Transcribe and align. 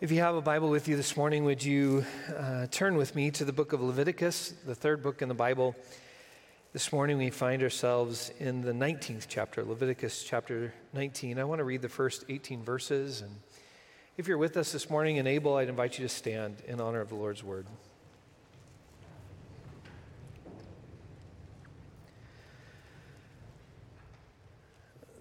If 0.00 0.10
you 0.10 0.20
have 0.20 0.34
a 0.34 0.40
Bible 0.40 0.70
with 0.70 0.88
you 0.88 0.96
this 0.96 1.14
morning, 1.14 1.44
would 1.44 1.62
you 1.62 2.06
uh, 2.34 2.68
turn 2.70 2.96
with 2.96 3.14
me 3.14 3.30
to 3.32 3.44
the 3.44 3.52
book 3.52 3.74
of 3.74 3.82
Leviticus, 3.82 4.54
the 4.64 4.74
third 4.74 5.02
book 5.02 5.20
in 5.20 5.28
the 5.28 5.34
Bible? 5.34 5.76
This 6.72 6.90
morning 6.90 7.18
we 7.18 7.28
find 7.28 7.62
ourselves 7.62 8.32
in 8.38 8.62
the 8.62 8.72
19th 8.72 9.26
chapter, 9.28 9.62
Leviticus 9.62 10.24
chapter 10.24 10.72
19. 10.94 11.38
I 11.38 11.44
want 11.44 11.58
to 11.58 11.64
read 11.64 11.82
the 11.82 11.90
first 11.90 12.24
18 12.30 12.62
verses. 12.62 13.20
And 13.20 13.30
if 14.16 14.26
you're 14.26 14.38
with 14.38 14.56
us 14.56 14.72
this 14.72 14.88
morning 14.88 15.18
and 15.18 15.28
able, 15.28 15.56
I'd 15.56 15.68
invite 15.68 15.98
you 15.98 16.06
to 16.06 16.08
stand 16.08 16.62
in 16.66 16.80
honor 16.80 17.02
of 17.02 17.10
the 17.10 17.16
Lord's 17.16 17.44
word. 17.44 17.66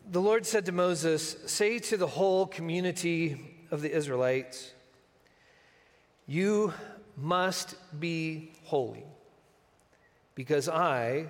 The 0.10 0.22
Lord 0.22 0.46
said 0.46 0.66
to 0.68 0.72
Moses, 0.72 1.36
Say 1.48 1.80
to 1.80 1.98
the 1.98 2.08
whole 2.08 2.48
community 2.48 3.49
of 3.72 3.82
the 3.82 3.92
Israelites, 3.92 4.72
You 6.28 6.74
must 7.18 7.76
be 8.00 8.52
holy, 8.66 9.06
because 10.36 10.70
I, 10.70 11.28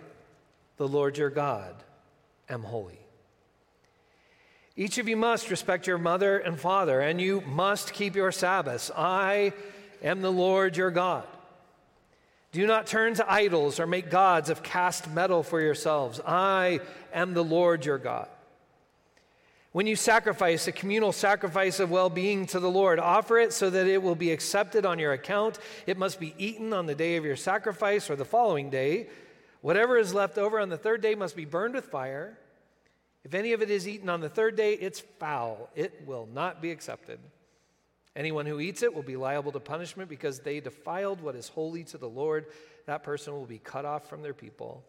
the 0.78 0.88
Lord 0.88 1.18
your 1.18 1.30
God, 1.30 1.76
am 2.50 2.64
holy. 2.64 3.00
Each 4.76 4.98
of 4.98 5.10
you 5.10 5.18
must 5.18 5.50
respect 5.50 5.88
your 5.88 5.98
mother 5.98 6.38
and 6.38 6.60
father, 6.60 7.02
and 7.02 7.20
you 7.20 7.42
must 7.42 7.94
keep 7.94 8.16
your 8.16 8.32
Sabbaths. 8.32 8.90
I 8.96 9.52
am 10.02 10.22
the 10.22 10.32
Lord 10.32 10.78
your 10.78 10.92
God. 10.92 11.28
Do 12.52 12.66
not 12.66 12.88
turn 12.88 13.14
to 13.16 13.32
idols 13.32 13.80
or 13.80 13.86
make 13.86 14.10
gods 14.10 14.50
of 14.50 14.64
cast 14.64 15.10
metal 15.12 15.44
for 15.44 15.62
yourselves. 15.62 16.20
I 16.26 16.80
am 17.14 17.34
the 17.34 17.44
Lord 17.44 17.86
your 17.86 17.98
God. 17.98 18.28
When 19.72 19.86
you 19.86 19.96
sacrifice 19.96 20.68
a 20.68 20.72
communal 20.72 21.12
sacrifice 21.12 21.80
of 21.80 21.92
well 21.92 22.10
being 22.10 22.48
to 22.48 22.60
the 22.60 22.70
Lord, 22.70 22.98
offer 22.98 23.38
it 23.38 23.54
so 23.54 23.70
that 23.70 23.86
it 23.86 24.02
will 24.02 24.16
be 24.16 24.32
accepted 24.32 24.84
on 24.84 24.98
your 24.98 25.14
account. 25.14 25.60
It 25.86 25.98
must 25.98 26.20
be 26.20 26.34
eaten 26.40 26.74
on 26.74 26.88
the 26.88 26.96
day 26.96 27.18
of 27.18 27.26
your 27.26 27.36
sacrifice 27.36 28.10
or 28.10 28.16
the 28.16 28.26
following 28.26 28.72
day. 28.72 29.10
Whatever 29.62 29.98
is 29.98 30.14
left 30.14 30.40
over 30.40 30.60
on 30.60 30.70
the 30.70 30.78
third 30.78 31.02
day 31.02 31.14
must 31.14 31.36
be 31.36 31.46
burned 31.46 31.76
with 31.76 31.86
fire. 31.86 32.38
If 33.24 33.36
any 33.36 33.54
of 33.54 33.62
it 33.62 33.70
is 33.70 33.88
eaten 33.88 34.10
on 34.10 34.22
the 34.22 34.30
third 34.30 34.56
day, 34.56 34.74
it's 34.74 35.02
foul. 35.02 35.70
It 35.76 36.02
will 36.08 36.28
not 36.34 36.62
be 36.64 36.72
accepted. 36.72 37.20
Anyone 38.16 38.48
who 38.48 38.60
eats 38.60 38.82
it 38.82 38.94
will 38.94 39.04
be 39.04 39.18
liable 39.18 39.52
to 39.52 39.60
punishment 39.60 40.10
because 40.10 40.40
they 40.40 40.60
defiled 40.60 41.22
what 41.22 41.36
is 41.36 41.48
holy 41.48 41.84
to 41.86 41.98
the 42.00 42.10
Lord. 42.10 42.48
That 42.88 43.04
person 43.04 43.34
will 43.34 43.46
be 43.46 43.60
cut 43.60 43.86
off 43.86 44.10
from 44.10 44.24
their 44.24 44.34
people. 44.34 44.84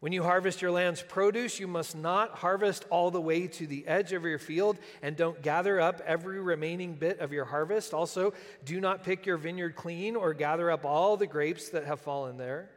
When 0.00 0.12
you 0.12 0.22
harvest 0.22 0.62
your 0.62 0.70
land's 0.70 1.02
produce, 1.02 1.60
you 1.60 1.68
must 1.68 1.94
not 1.94 2.38
harvest 2.38 2.86
all 2.88 3.10
the 3.10 3.20
way 3.20 3.46
to 3.48 3.66
the 3.66 3.86
edge 3.86 4.14
of 4.14 4.24
your 4.24 4.38
field 4.38 4.78
and 5.02 5.14
don't 5.14 5.42
gather 5.42 5.78
up 5.78 6.00
every 6.06 6.40
remaining 6.40 6.94
bit 6.94 7.20
of 7.20 7.32
your 7.32 7.44
harvest. 7.44 7.92
Also, 7.92 8.32
do 8.64 8.80
not 8.80 9.04
pick 9.04 9.26
your 9.26 9.36
vineyard 9.36 9.76
clean 9.76 10.16
or 10.16 10.32
gather 10.32 10.70
up 10.70 10.86
all 10.86 11.18
the 11.18 11.26
grapes 11.26 11.68
that 11.68 11.84
have 11.84 12.00
fallen 12.00 12.38
there. 12.38 12.70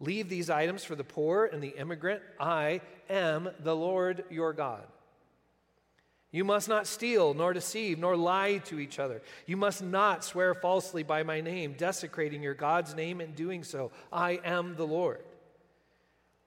Leave 0.00 0.28
these 0.28 0.50
items 0.50 0.84
for 0.84 0.94
the 0.94 1.04
poor 1.04 1.46
and 1.46 1.62
the 1.62 1.78
immigrant. 1.78 2.20
I 2.38 2.82
am 3.08 3.48
the 3.60 3.74
Lord 3.74 4.24
your 4.28 4.52
God. 4.52 4.84
You 6.30 6.44
must 6.44 6.68
not 6.68 6.86
steal, 6.86 7.32
nor 7.32 7.54
deceive, 7.54 7.98
nor 7.98 8.16
lie 8.16 8.58
to 8.66 8.78
each 8.78 8.98
other. 8.98 9.22
You 9.46 9.56
must 9.56 9.82
not 9.82 10.24
swear 10.24 10.54
falsely 10.54 11.02
by 11.02 11.22
my 11.22 11.40
name, 11.40 11.74
desecrating 11.76 12.42
your 12.42 12.54
God's 12.54 12.94
name 12.94 13.20
in 13.20 13.32
doing 13.32 13.64
so. 13.64 13.90
I 14.12 14.40
am 14.44 14.76
the 14.76 14.86
Lord. 14.86 15.22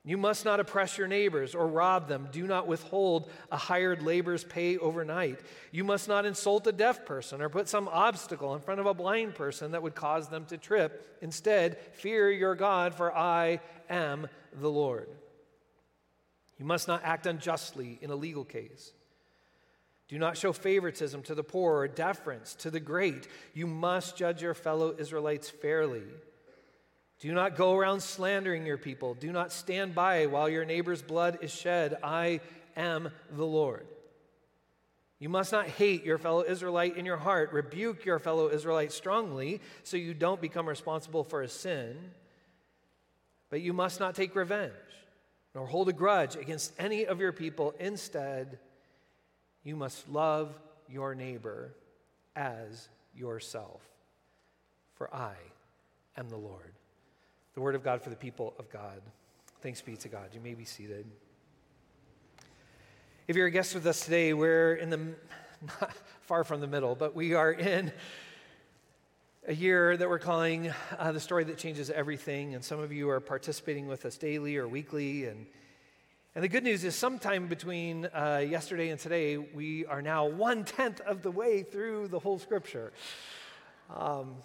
You 0.06 0.18
must 0.18 0.44
not 0.44 0.59
oppress 0.59 0.98
your 0.98 1.08
neighbors 1.08 1.56
or 1.56 1.66
rob 1.66 2.09
them. 2.09 2.28
Do 2.32 2.46
not 2.46 2.68
withhold 2.68 3.32
a 3.50 3.56
hired 3.56 4.02
laborer's 4.02 4.44
pay 4.44 4.78
overnight. 4.78 5.40
You 5.72 5.86
must 5.86 6.09
not 6.09 6.26
insult 6.26 6.68
a 6.68 6.73
deaf 6.73 7.06
person 7.06 7.42
or 7.42 7.48
put 7.48 7.70
some 7.70 7.88
obstacle 7.88 8.54
in 8.54 8.59
front 8.59 8.81
of 8.81 8.86
a 8.86 8.94
blind 8.94 9.36
person 9.36 9.72
that 9.72 9.81
would 9.81 9.96
cause 9.96 10.28
them 10.28 10.44
to 10.46 10.58
trip. 10.58 11.18
Instead, 11.22 11.78
fear 11.94 12.30
your 12.30 12.53
God, 12.53 12.94
for 12.94 13.16
I 13.16 13.62
am 13.90 14.28
the 14.52 14.69
Lord. 14.69 15.08
You 16.59 16.66
must 16.66 16.90
not 16.90 17.02
act 17.06 17.25
unjustly 17.25 17.97
in 18.02 18.09
a 18.09 18.16
legal 18.16 18.44
case. 18.44 18.92
Do 20.09 20.19
not 20.19 20.38
show 20.38 20.52
favoritism 20.52 21.24
to 21.24 21.36
the 21.36 21.44
poor 21.44 21.78
or 21.78 21.88
deference 21.88 22.56
to 22.56 22.69
the 22.69 22.81
great. 22.81 23.30
You 23.53 23.68
must 23.68 24.18
judge 24.18 24.42
your 24.42 24.53
fellow 24.53 24.94
Israelites 24.97 25.50
fairly. 25.50 26.03
Do 27.19 27.31
not 27.34 27.56
go 27.56 27.75
around 27.75 28.01
slandering 28.01 28.66
your 28.66 28.78
people. 28.78 29.13
Do 29.13 29.31
not 29.31 29.51
stand 29.51 29.96
by 29.96 30.25
while 30.25 30.50
your 30.50 30.66
neighbor's 30.66 31.01
blood 31.01 31.40
is 31.41 31.53
shed. 31.53 31.97
I 32.03 32.41
am 32.75 33.09
the 33.31 33.46
Lord. 33.46 33.88
You 35.19 35.29
must 35.29 35.53
not 35.53 35.68
hate 35.68 36.03
your 36.03 36.18
fellow 36.18 36.44
Israelite 36.44 36.97
in 36.97 37.06
your 37.06 37.18
heart. 37.18 37.53
Rebuke 37.53 38.03
your 38.03 38.19
fellow 38.19 38.50
Israelite 38.50 38.91
strongly 38.91 39.62
so 39.84 39.96
you 39.96 40.13
don't 40.13 40.41
become 40.41 40.68
responsible 40.68 41.24
for 41.24 41.41
a 41.41 41.47
sin. 41.47 41.97
But 43.50 43.62
you 43.62 43.72
must 43.72 44.00
not 44.00 44.16
take 44.16 44.35
revenge 44.35 44.74
nor 45.56 45.68
hold 45.68 45.90
a 45.90 45.94
grudge 45.94 46.35
against 46.35 46.74
any 46.80 47.06
of 47.06 47.19
your 47.19 47.31
people. 47.31 47.74
Instead, 47.80 48.57
you 49.63 49.75
must 49.75 50.09
love 50.09 50.59
your 50.90 51.13
neighbor 51.13 51.75
as 52.35 52.90
yourself. 53.16 53.81
For 54.95 55.13
I 55.13 55.35
am 56.18 56.30
the 56.30 56.38
Lord. 56.38 56.74
The 57.53 57.62
word 57.62 57.75
of 57.75 57.84
God 57.84 58.02
for 58.02 58.09
the 58.09 58.16
people 58.16 58.56
of 58.58 58.72
God. 58.72 59.00
Thanks 59.62 59.80
be 59.80 59.96
to 59.97 60.08
God. 60.08 60.30
You 60.34 60.40
may 60.40 60.56
be 60.56 60.66
seated. 60.66 61.06
If 63.28 63.36
you're 63.36 63.46
a 63.46 63.52
guest 63.52 63.75
with 63.75 63.86
us 63.86 64.03
today, 64.03 64.34
we're 64.34 64.74
in 64.74 64.90
the 64.90 64.97
not 65.80 65.94
far 66.22 66.44
from 66.44 66.62
the 66.62 66.68
middle, 66.68 66.96
but 66.96 67.13
we 67.13 67.36
are 67.36 67.52
in 67.52 67.92
a 69.47 69.53
year 69.53 69.96
that 69.96 70.09
we're 70.09 70.18
calling 70.18 70.74
uh, 70.97 71.12
the 71.12 71.19
story 71.19 71.44
that 71.44 71.59
changes 71.59 71.92
everything. 71.92 72.56
And 72.56 72.66
some 72.66 72.80
of 72.80 72.92
you 72.92 73.08
are 73.12 73.19
participating 73.19 73.88
with 73.88 74.03
us 74.06 74.18
daily 74.18 74.58
or 74.58 74.68
weekly. 74.68 75.25
And, 75.25 75.46
and 76.34 76.44
the 76.44 76.50
good 76.50 76.63
news 76.63 76.84
is, 76.84 76.96
sometime 76.96 77.46
between 77.46 78.08
uh, 78.08 78.44
yesterday 78.50 78.90
and 78.90 79.00
today, 79.00 79.38
we 79.38 79.86
are 79.86 80.02
now 80.02 80.25
one 80.25 80.66
tenth 80.66 81.02
of 81.02 81.22
the 81.22 81.30
way 81.30 81.62
through 81.62 82.08
the 82.08 82.18
whole 82.18 82.40
scripture. 82.40 82.94
Um, 83.96 84.38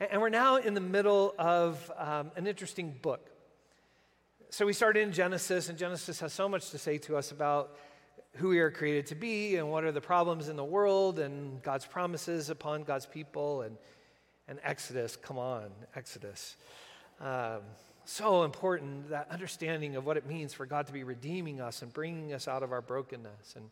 and 0.00 0.22
we're 0.22 0.30
now 0.30 0.56
in 0.56 0.72
the 0.72 0.80
middle 0.80 1.34
of 1.38 1.92
um, 1.98 2.30
an 2.34 2.46
interesting 2.46 2.96
book. 3.02 3.28
So 4.48 4.64
we 4.64 4.72
started 4.72 5.00
in 5.00 5.12
Genesis, 5.12 5.68
and 5.68 5.78
Genesis 5.78 6.20
has 6.20 6.32
so 6.32 6.48
much 6.48 6.70
to 6.70 6.78
say 6.78 6.96
to 6.98 7.16
us 7.18 7.32
about 7.32 7.76
who 8.36 8.48
we 8.48 8.60
are 8.60 8.70
created 8.70 9.06
to 9.08 9.14
be 9.14 9.56
and 9.56 9.70
what 9.70 9.84
are 9.84 9.92
the 9.92 10.00
problems 10.00 10.48
in 10.48 10.56
the 10.56 10.64
world 10.64 11.18
and 11.18 11.62
God's 11.62 11.84
promises 11.84 12.48
upon 12.48 12.84
God's 12.84 13.04
people 13.04 13.62
and, 13.62 13.76
and 14.48 14.58
Exodus. 14.62 15.16
Come 15.16 15.36
on, 15.36 15.66
Exodus. 15.94 16.56
Um, 17.20 17.60
so 18.06 18.44
important 18.44 19.10
that 19.10 19.28
understanding 19.30 19.96
of 19.96 20.06
what 20.06 20.16
it 20.16 20.26
means 20.26 20.54
for 20.54 20.64
God 20.64 20.86
to 20.86 20.94
be 20.94 21.04
redeeming 21.04 21.60
us 21.60 21.82
and 21.82 21.92
bringing 21.92 22.32
us 22.32 22.48
out 22.48 22.62
of 22.62 22.72
our 22.72 22.80
brokenness 22.80 23.54
and 23.54 23.68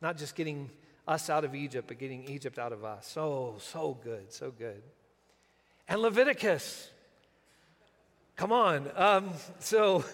not 0.00 0.16
just 0.16 0.34
getting 0.34 0.70
us 1.06 1.28
out 1.28 1.44
of 1.44 1.54
Egypt, 1.54 1.88
but 1.88 1.98
getting 1.98 2.24
Egypt 2.24 2.58
out 2.58 2.72
of 2.72 2.84
us. 2.84 3.06
So, 3.06 3.56
so 3.58 3.98
good, 4.02 4.32
so 4.32 4.50
good 4.50 4.82
and 5.88 6.00
Leviticus. 6.00 6.90
Come 8.36 8.52
on. 8.52 8.90
Um, 8.96 9.30
so, 9.58 10.04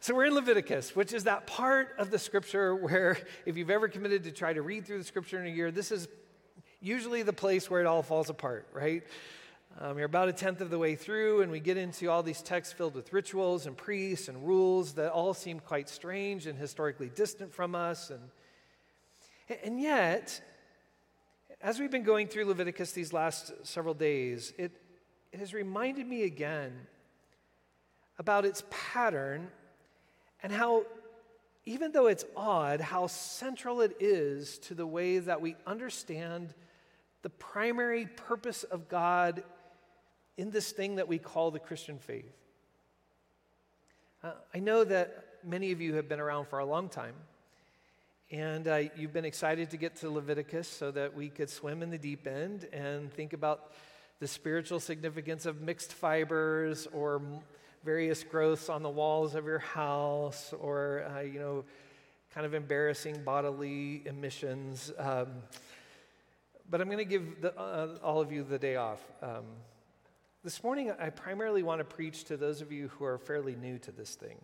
so 0.00 0.14
we're 0.14 0.26
in 0.26 0.34
Leviticus, 0.34 0.96
which 0.96 1.12
is 1.12 1.24
that 1.24 1.46
part 1.46 1.94
of 1.98 2.10
the 2.10 2.18
scripture 2.18 2.74
where, 2.74 3.18
if 3.46 3.56
you've 3.56 3.70
ever 3.70 3.88
committed 3.88 4.24
to 4.24 4.32
try 4.32 4.52
to 4.52 4.62
read 4.62 4.86
through 4.86 4.98
the 4.98 5.04
scripture 5.04 5.40
in 5.40 5.46
a 5.46 5.54
year, 5.54 5.70
this 5.70 5.92
is 5.92 6.08
usually 6.80 7.22
the 7.22 7.32
place 7.32 7.70
where 7.70 7.80
it 7.80 7.86
all 7.86 8.02
falls 8.02 8.30
apart, 8.30 8.66
right? 8.72 9.04
Um, 9.80 9.96
you're 9.96 10.06
about 10.06 10.28
a 10.28 10.32
tenth 10.32 10.60
of 10.60 10.70
the 10.70 10.78
way 10.78 10.96
through, 10.96 11.42
and 11.42 11.50
we 11.50 11.60
get 11.60 11.76
into 11.76 12.10
all 12.10 12.22
these 12.22 12.42
texts 12.42 12.74
filled 12.74 12.94
with 12.94 13.12
rituals 13.12 13.66
and 13.66 13.76
priests 13.76 14.28
and 14.28 14.46
rules 14.46 14.94
that 14.94 15.12
all 15.12 15.32
seem 15.32 15.60
quite 15.60 15.88
strange 15.88 16.46
and 16.46 16.58
historically 16.58 17.08
distant 17.08 17.54
from 17.54 17.74
us. 17.74 18.10
And, 18.10 19.58
and 19.64 19.80
yet, 19.80 20.42
as 21.62 21.78
we've 21.78 21.90
been 21.90 22.02
going 22.02 22.26
through 22.26 22.46
Leviticus 22.46 22.92
these 22.92 23.12
last 23.12 23.52
several 23.62 23.94
days, 23.94 24.52
it, 24.58 24.72
has 25.40 25.54
reminded 25.54 26.06
me 26.06 26.24
again 26.24 26.72
about 28.18 28.44
its 28.44 28.62
pattern 28.70 29.48
and 30.42 30.52
how, 30.52 30.84
even 31.64 31.92
though 31.92 32.06
it's 32.06 32.24
odd, 32.36 32.80
how 32.80 33.06
central 33.06 33.80
it 33.80 33.96
is 34.00 34.58
to 34.58 34.74
the 34.74 34.86
way 34.86 35.18
that 35.18 35.40
we 35.40 35.56
understand 35.66 36.54
the 37.22 37.30
primary 37.30 38.06
purpose 38.06 38.64
of 38.64 38.88
God 38.88 39.42
in 40.36 40.50
this 40.50 40.72
thing 40.72 40.96
that 40.96 41.08
we 41.08 41.18
call 41.18 41.50
the 41.50 41.58
Christian 41.58 41.98
faith. 41.98 42.32
Uh, 44.22 44.32
I 44.54 44.58
know 44.58 44.84
that 44.84 45.24
many 45.44 45.72
of 45.72 45.80
you 45.80 45.94
have 45.94 46.08
been 46.08 46.20
around 46.20 46.46
for 46.48 46.58
a 46.58 46.64
long 46.64 46.88
time, 46.88 47.14
and 48.30 48.66
uh, 48.66 48.82
you've 48.96 49.12
been 49.12 49.24
excited 49.24 49.70
to 49.70 49.76
get 49.76 49.96
to 49.96 50.10
Leviticus 50.10 50.68
so 50.68 50.90
that 50.90 51.14
we 51.14 51.28
could 51.28 51.50
swim 51.50 51.82
in 51.82 51.90
the 51.90 51.98
deep 51.98 52.26
end 52.26 52.68
and 52.72 53.12
think 53.12 53.32
about 53.32 53.72
the 54.22 54.28
spiritual 54.28 54.78
significance 54.78 55.46
of 55.46 55.62
mixed 55.62 55.92
fibers 55.92 56.86
or 56.92 57.20
various 57.84 58.22
growths 58.22 58.68
on 58.68 58.84
the 58.84 58.88
walls 58.88 59.34
of 59.34 59.46
your 59.46 59.58
house 59.58 60.54
or, 60.60 61.04
uh, 61.16 61.22
you 61.22 61.40
know, 61.40 61.64
kind 62.32 62.46
of 62.46 62.54
embarrassing 62.54 63.20
bodily 63.24 64.00
emissions. 64.06 64.92
Um, 64.96 65.26
but 66.70 66.80
I'm 66.80 66.86
going 66.86 66.98
to 66.98 67.04
give 67.04 67.40
the, 67.40 67.52
uh, 67.58 67.98
all 68.00 68.20
of 68.20 68.30
you 68.30 68.44
the 68.44 68.60
day 68.60 68.76
off. 68.76 69.00
Um, 69.20 69.42
this 70.44 70.62
morning, 70.62 70.92
I 71.00 71.10
primarily 71.10 71.64
want 71.64 71.80
to 71.80 71.84
preach 71.84 72.22
to 72.26 72.36
those 72.36 72.60
of 72.60 72.70
you 72.70 72.92
who 72.96 73.04
are 73.04 73.18
fairly 73.18 73.56
new 73.56 73.76
to 73.80 73.90
this 73.90 74.14
thing 74.14 74.38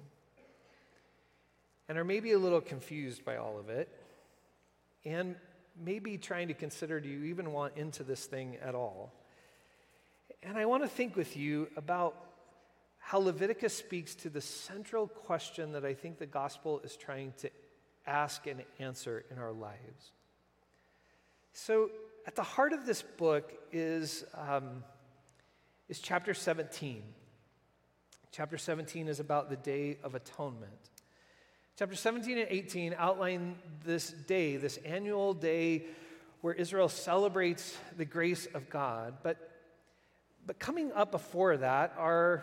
and 1.88 1.96
are 1.96 2.04
maybe 2.04 2.32
a 2.32 2.38
little 2.38 2.60
confused 2.60 3.24
by 3.24 3.36
all 3.36 3.60
of 3.60 3.68
it, 3.68 3.88
and 5.04 5.36
maybe 5.80 6.18
trying 6.18 6.48
to 6.48 6.54
consider 6.54 6.98
do 6.98 7.08
you 7.08 7.26
even 7.26 7.52
want 7.52 7.76
into 7.76 8.02
this 8.02 8.26
thing 8.26 8.56
at 8.60 8.74
all? 8.74 9.12
And 10.42 10.56
I 10.56 10.66
want 10.66 10.82
to 10.82 10.88
think 10.88 11.16
with 11.16 11.36
you 11.36 11.68
about 11.76 12.14
how 12.98 13.18
Leviticus 13.18 13.74
speaks 13.74 14.14
to 14.16 14.30
the 14.30 14.40
central 14.40 15.08
question 15.08 15.72
that 15.72 15.84
I 15.84 15.94
think 15.94 16.18
the 16.18 16.26
gospel 16.26 16.80
is 16.84 16.96
trying 16.96 17.32
to 17.38 17.50
ask 18.06 18.46
and 18.46 18.62
answer 18.78 19.24
in 19.30 19.38
our 19.38 19.52
lives. 19.52 20.12
So, 21.52 21.90
at 22.26 22.36
the 22.36 22.42
heart 22.42 22.72
of 22.72 22.84
this 22.84 23.02
book 23.02 23.54
is, 23.72 24.24
um, 24.34 24.84
is 25.88 25.98
chapter 25.98 26.34
17. 26.34 27.02
Chapter 28.30 28.58
17 28.58 29.08
is 29.08 29.20
about 29.20 29.48
the 29.48 29.56
Day 29.56 29.96
of 30.02 30.14
Atonement. 30.14 30.90
Chapter 31.78 31.96
17 31.96 32.38
and 32.38 32.46
18 32.50 32.94
outline 32.98 33.56
this 33.84 34.10
day, 34.10 34.56
this 34.56 34.76
annual 34.78 35.32
day 35.32 35.86
where 36.42 36.54
Israel 36.54 36.88
celebrates 36.88 37.76
the 37.96 38.04
grace 38.04 38.46
of 38.52 38.68
God. 38.68 39.14
But, 39.22 39.57
but 40.48 40.58
coming 40.58 40.90
up 40.92 41.12
before 41.12 41.58
that 41.58 41.94
are, 41.98 42.42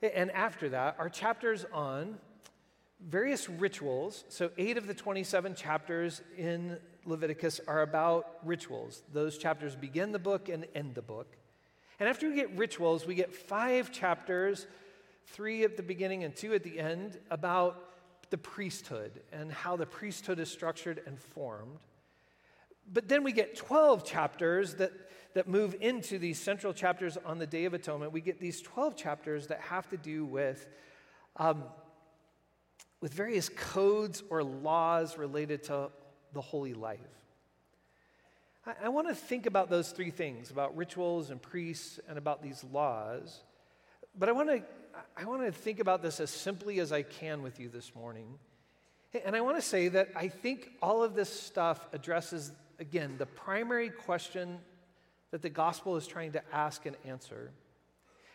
and 0.00 0.30
after 0.30 0.68
that, 0.68 0.94
are 1.00 1.08
chapters 1.08 1.66
on 1.72 2.16
various 3.00 3.48
rituals. 3.48 4.24
So, 4.28 4.50
eight 4.56 4.76
of 4.78 4.86
the 4.86 4.94
27 4.94 5.56
chapters 5.56 6.22
in 6.36 6.78
Leviticus 7.04 7.60
are 7.66 7.82
about 7.82 8.38
rituals. 8.44 9.02
Those 9.12 9.36
chapters 9.36 9.74
begin 9.74 10.12
the 10.12 10.20
book 10.20 10.48
and 10.48 10.64
end 10.76 10.94
the 10.94 11.02
book. 11.02 11.36
And 11.98 12.08
after 12.08 12.28
we 12.28 12.36
get 12.36 12.56
rituals, 12.56 13.04
we 13.04 13.16
get 13.16 13.34
five 13.34 13.90
chapters, 13.90 14.68
three 15.26 15.64
at 15.64 15.76
the 15.76 15.82
beginning 15.82 16.22
and 16.22 16.36
two 16.36 16.54
at 16.54 16.62
the 16.62 16.78
end, 16.78 17.18
about 17.32 17.90
the 18.30 18.38
priesthood 18.38 19.10
and 19.32 19.50
how 19.50 19.74
the 19.74 19.86
priesthood 19.86 20.38
is 20.38 20.48
structured 20.48 21.02
and 21.04 21.18
formed. 21.18 21.80
But 22.92 23.08
then 23.08 23.22
we 23.22 23.32
get 23.32 23.56
12 23.56 24.04
chapters 24.04 24.74
that, 24.74 24.92
that 25.34 25.48
move 25.48 25.76
into 25.80 26.18
these 26.18 26.40
central 26.40 26.72
chapters 26.72 27.18
on 27.24 27.38
the 27.38 27.46
Day 27.46 27.64
of 27.64 27.74
Atonement. 27.74 28.12
We 28.12 28.20
get 28.20 28.40
these 28.40 28.62
12 28.62 28.96
chapters 28.96 29.48
that 29.48 29.60
have 29.60 29.88
to 29.90 29.96
do 29.96 30.24
with, 30.24 30.66
um, 31.36 31.64
with 33.00 33.12
various 33.12 33.48
codes 33.48 34.22
or 34.30 34.42
laws 34.42 35.18
related 35.18 35.64
to 35.64 35.90
the 36.32 36.40
holy 36.40 36.74
life. 36.74 37.00
I, 38.66 38.74
I 38.84 38.88
want 38.88 39.08
to 39.08 39.14
think 39.14 39.46
about 39.46 39.70
those 39.70 39.90
three 39.90 40.10
things 40.10 40.50
about 40.50 40.76
rituals 40.76 41.30
and 41.30 41.40
priests 41.40 42.00
and 42.08 42.18
about 42.18 42.42
these 42.42 42.64
laws. 42.72 43.42
But 44.16 44.28
I 44.28 44.32
want 44.32 44.48
to 44.48 44.62
I 45.16 45.24
want 45.24 45.42
to 45.42 45.52
think 45.52 45.80
about 45.80 46.02
this 46.02 46.20
as 46.20 46.30
simply 46.30 46.80
as 46.80 46.92
I 46.92 47.02
can 47.02 47.42
with 47.42 47.60
you 47.60 47.68
this 47.68 47.94
morning. 47.94 48.38
And 49.24 49.34
I 49.34 49.40
want 49.40 49.56
to 49.56 49.62
say 49.62 49.88
that 49.88 50.10
I 50.14 50.28
think 50.28 50.70
all 50.82 51.02
of 51.02 51.14
this 51.14 51.28
stuff 51.28 51.86
addresses, 51.92 52.52
again, 52.78 53.16
the 53.18 53.26
primary 53.26 53.90
question 53.90 54.58
that 55.30 55.42
the 55.42 55.50
gospel 55.50 55.96
is 55.96 56.06
trying 56.06 56.32
to 56.32 56.42
ask 56.54 56.86
and 56.86 56.96
answer. 57.04 57.50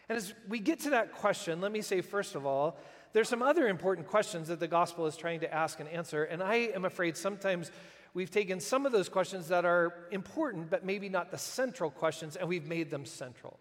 And 0.10 0.18
as 0.18 0.34
we 0.48 0.60
get 0.60 0.81
to 0.81 0.92
that 0.92 1.13
question, 1.13 1.62
let 1.62 1.72
me 1.72 1.81
say, 1.81 2.01
first 2.01 2.36
of 2.36 2.45
all, 2.45 2.78
there's 3.13 3.30
some 3.30 3.42
other 3.42 3.68
important 3.68 4.07
questions 4.07 4.48
that 4.48 4.60
the 4.60 4.68
gospel 4.68 5.06
is 5.06 5.16
trying 5.16 5.40
to 5.42 5.54
ask 5.54 5.80
and 5.80 5.88
answer. 5.90 6.24
And 6.24 6.42
I 6.42 6.56
am 6.75 6.86
afraid 6.86 7.16
sometimes 7.16 7.72
we've 8.13 8.31
taken 8.31 8.60
some 8.60 8.86
of 8.86 8.92
those 8.92 9.07
questions 9.07 9.48
that 9.48 9.66
are 9.66 10.07
important, 10.12 10.69
but 10.69 10.86
maybe 10.86 11.10
not 11.10 11.31
the 11.31 11.38
central 11.38 11.89
questions, 11.89 12.36
and 12.36 12.48
we've 12.50 12.66
made 12.66 12.92
them 12.92 13.06
central. 13.06 13.60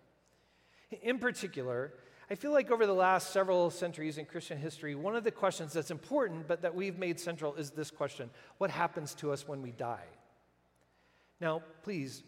In 1.02 1.18
particular, 1.18 1.92
I 2.30 2.34
feel 2.34 2.52
like 2.52 2.70
over 2.70 2.86
the 2.86 2.94
last 2.94 3.32
several 3.32 3.70
centuries 3.70 4.18
in 4.18 4.24
Christian 4.24 4.58
history, 4.58 4.94
one 4.94 5.14
of 5.14 5.24
the 5.24 5.30
questions 5.30 5.74
that's 5.74 5.90
important, 5.90 6.48
but 6.48 6.62
that 6.62 6.74
we've 6.74 6.98
made 6.98 7.20
central, 7.20 7.54
is 7.54 7.70
this 7.70 7.90
question 7.90 8.30
What 8.58 8.70
happens 8.70 9.14
to 9.16 9.32
us 9.32 9.46
when 9.46 9.62
we 9.62 9.70
die? 9.72 10.06
Now, 11.42 11.60
please, 11.82 12.22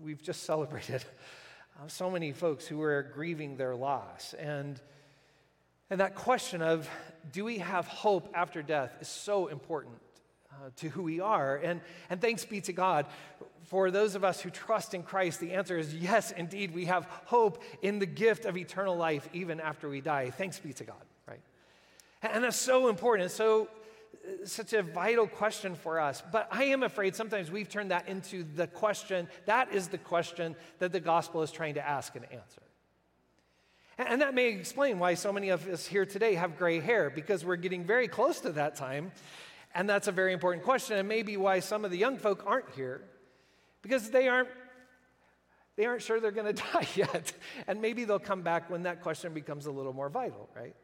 we've 0.00 0.22
just 0.22 0.44
celebrated 0.44 1.04
so 1.88 2.08
many 2.08 2.30
folks 2.30 2.64
who 2.64 2.80
are 2.82 3.02
grieving 3.02 3.56
their 3.56 3.74
loss. 3.74 4.32
And, 4.34 4.80
and 5.90 5.98
that 5.98 6.14
question 6.14 6.62
of 6.62 6.88
do 7.32 7.44
we 7.44 7.58
have 7.58 7.88
hope 7.88 8.30
after 8.32 8.62
death 8.62 8.96
is 9.00 9.08
so 9.08 9.48
important 9.48 9.96
uh, 10.52 10.70
to 10.76 10.88
who 10.88 11.02
we 11.02 11.18
are. 11.18 11.56
And, 11.56 11.80
and 12.08 12.20
thanks 12.20 12.44
be 12.44 12.60
to 12.60 12.72
God. 12.72 13.06
For 13.64 13.90
those 13.90 14.14
of 14.14 14.22
us 14.22 14.40
who 14.40 14.50
trust 14.50 14.94
in 14.94 15.02
Christ, 15.02 15.40
the 15.40 15.54
answer 15.54 15.76
is 15.76 15.92
yes, 15.92 16.30
indeed, 16.30 16.72
we 16.72 16.84
have 16.84 17.06
hope 17.24 17.60
in 17.82 17.98
the 17.98 18.06
gift 18.06 18.44
of 18.44 18.56
eternal 18.56 18.96
life 18.96 19.28
even 19.32 19.58
after 19.58 19.88
we 19.88 20.00
die. 20.00 20.30
Thanks 20.30 20.60
be 20.60 20.72
to 20.74 20.84
God, 20.84 21.02
right? 21.26 21.40
And 22.22 22.44
that's 22.44 22.56
so 22.56 22.86
important. 22.86 23.32
So 23.32 23.64
uh, 23.64 23.83
such 24.44 24.72
a 24.72 24.82
vital 24.82 25.26
question 25.26 25.74
for 25.74 26.00
us. 26.00 26.22
But 26.32 26.48
I 26.50 26.64
am 26.64 26.82
afraid 26.82 27.14
sometimes 27.14 27.50
we've 27.50 27.68
turned 27.68 27.90
that 27.90 28.08
into 28.08 28.44
the 28.44 28.66
question. 28.66 29.28
That 29.46 29.72
is 29.72 29.88
the 29.88 29.98
question 29.98 30.56
that 30.78 30.92
the 30.92 31.00
gospel 31.00 31.42
is 31.42 31.50
trying 31.50 31.74
to 31.74 31.86
ask 31.86 32.14
and 32.16 32.24
answer. 32.32 32.62
And 33.96 34.22
that 34.22 34.34
may 34.34 34.48
explain 34.48 34.98
why 34.98 35.14
so 35.14 35.32
many 35.32 35.50
of 35.50 35.68
us 35.68 35.86
here 35.86 36.04
today 36.04 36.34
have 36.34 36.58
gray 36.58 36.80
hair, 36.80 37.10
because 37.10 37.44
we're 37.44 37.56
getting 37.56 37.84
very 37.84 38.08
close 38.08 38.40
to 38.40 38.52
that 38.52 38.74
time. 38.74 39.12
And 39.74 39.88
that's 39.88 40.08
a 40.08 40.12
very 40.12 40.32
important 40.32 40.64
question, 40.64 40.98
and 40.98 41.08
maybe 41.08 41.36
why 41.36 41.60
some 41.60 41.84
of 41.84 41.90
the 41.90 41.98
young 41.98 42.18
folk 42.18 42.44
aren't 42.46 42.70
here, 42.70 43.02
because 43.82 44.10
they 44.10 44.28
aren't 44.28 44.48
they 45.76 45.86
aren't 45.86 46.02
sure 46.02 46.20
they're 46.20 46.30
going 46.30 46.54
to 46.54 46.62
die 46.72 46.86
yet. 46.94 47.32
And 47.66 47.80
maybe 47.80 48.04
they'll 48.04 48.18
come 48.18 48.42
back 48.42 48.70
when 48.70 48.84
that 48.84 49.02
question 49.02 49.34
becomes 49.34 49.66
a 49.66 49.72
little 49.72 49.92
more 49.92 50.08
vital, 50.08 50.48
right? 50.54 50.74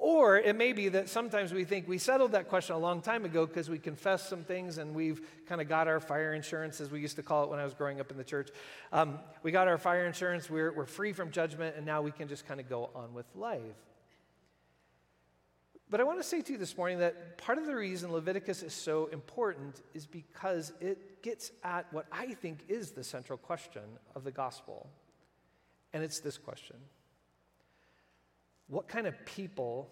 Or 0.00 0.38
it 0.38 0.56
may 0.56 0.72
be 0.72 0.88
that 0.88 1.10
sometimes 1.10 1.52
we 1.52 1.64
think 1.64 1.86
we 1.86 1.98
settled 1.98 2.32
that 2.32 2.48
question 2.48 2.74
a 2.74 2.78
long 2.78 3.02
time 3.02 3.26
ago 3.26 3.44
because 3.44 3.68
we 3.68 3.78
confessed 3.78 4.30
some 4.30 4.44
things 4.44 4.78
and 4.78 4.94
we've 4.94 5.20
kind 5.46 5.60
of 5.60 5.68
got 5.68 5.88
our 5.88 6.00
fire 6.00 6.32
insurance, 6.32 6.80
as 6.80 6.90
we 6.90 7.00
used 7.00 7.16
to 7.16 7.22
call 7.22 7.44
it 7.44 7.50
when 7.50 7.60
I 7.60 7.64
was 7.64 7.74
growing 7.74 8.00
up 8.00 8.10
in 8.10 8.16
the 8.16 8.24
church. 8.24 8.48
Um, 8.92 9.18
we 9.42 9.52
got 9.52 9.68
our 9.68 9.76
fire 9.76 10.06
insurance, 10.06 10.48
we're, 10.48 10.72
we're 10.72 10.86
free 10.86 11.12
from 11.12 11.30
judgment, 11.30 11.76
and 11.76 11.84
now 11.84 12.00
we 12.00 12.12
can 12.12 12.28
just 12.28 12.48
kind 12.48 12.60
of 12.60 12.66
go 12.66 12.88
on 12.94 13.12
with 13.12 13.26
life. 13.34 13.60
But 15.90 16.00
I 16.00 16.04
want 16.04 16.18
to 16.18 16.26
say 16.26 16.40
to 16.40 16.52
you 16.52 16.58
this 16.58 16.78
morning 16.78 17.00
that 17.00 17.36
part 17.36 17.58
of 17.58 17.66
the 17.66 17.76
reason 17.76 18.10
Leviticus 18.10 18.62
is 18.62 18.72
so 18.72 19.10
important 19.12 19.82
is 19.92 20.06
because 20.06 20.72
it 20.80 21.20
gets 21.20 21.52
at 21.62 21.92
what 21.92 22.06
I 22.10 22.32
think 22.32 22.60
is 22.68 22.92
the 22.92 23.04
central 23.04 23.36
question 23.36 23.82
of 24.14 24.24
the 24.24 24.30
gospel. 24.30 24.88
And 25.92 26.02
it's 26.02 26.20
this 26.20 26.38
question 26.38 26.76
What 28.70 28.86
kind 28.86 29.08
of 29.08 29.26
people 29.26 29.90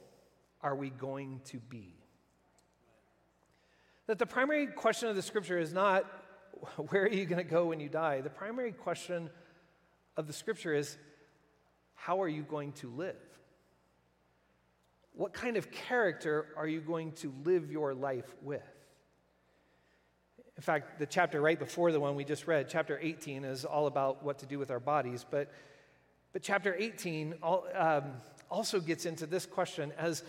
are 0.63 0.75
we 0.75 0.89
going 0.89 1.41
to 1.47 1.59
be? 1.59 1.95
That 4.07 4.19
the 4.19 4.27
primary 4.27 4.69
question 4.69 5.09
of 5.09 5.17
the 5.17 5.23
scripture 5.23 5.59
is 5.59 5.73
not 5.73 6.07
where 6.89 7.03
are 7.03 7.11
you 7.11 7.27
going 7.27 7.45
to 7.45 7.51
go 7.51 7.67
when 7.67 7.81
you 7.81 7.89
die? 7.89 8.21
The 8.21 8.31
primary 8.31 8.73
question 8.73 9.31
of 10.17 10.27
the 10.29 10.33
scripture 10.33 10.75
is 10.75 10.97
how 11.95 12.23
are 12.23 12.29
you 12.29 12.43
going 12.43 12.73
to 12.75 12.89
live? 12.89 13.17
What 15.13 15.33
kind 15.33 15.57
of 15.57 15.73
character 15.73 16.47
are 16.57 16.67
you 16.67 16.81
going 16.81 17.13
to 17.13 17.35
live 17.45 17.73
your 17.73 17.93
life 17.95 18.33
with? 18.43 18.63
In 20.57 20.63
fact, 20.63 21.01
the 21.01 21.07
chapter 21.07 21.41
right 21.41 21.59
before 21.59 21.91
the 21.91 21.99
one 21.99 22.15
we 22.15 22.25
just 22.25 22.47
read, 22.47 22.69
chapter 22.69 22.99
18, 23.01 23.45
is 23.45 23.65
all 23.65 23.89
about 23.89 24.25
what 24.25 24.39
to 24.39 24.47
do 24.47 24.59
with 24.59 24.71
our 24.71 24.81
bodies. 24.81 25.27
But, 25.29 25.51
but 26.33 26.43
chapter 26.43 26.75
18 26.77 27.35
all, 27.43 27.67
um, 27.77 28.13
also 28.51 28.81
gets 28.81 29.07
into 29.07 29.27
this 29.27 29.47
question 29.47 29.93
as, 29.99 30.23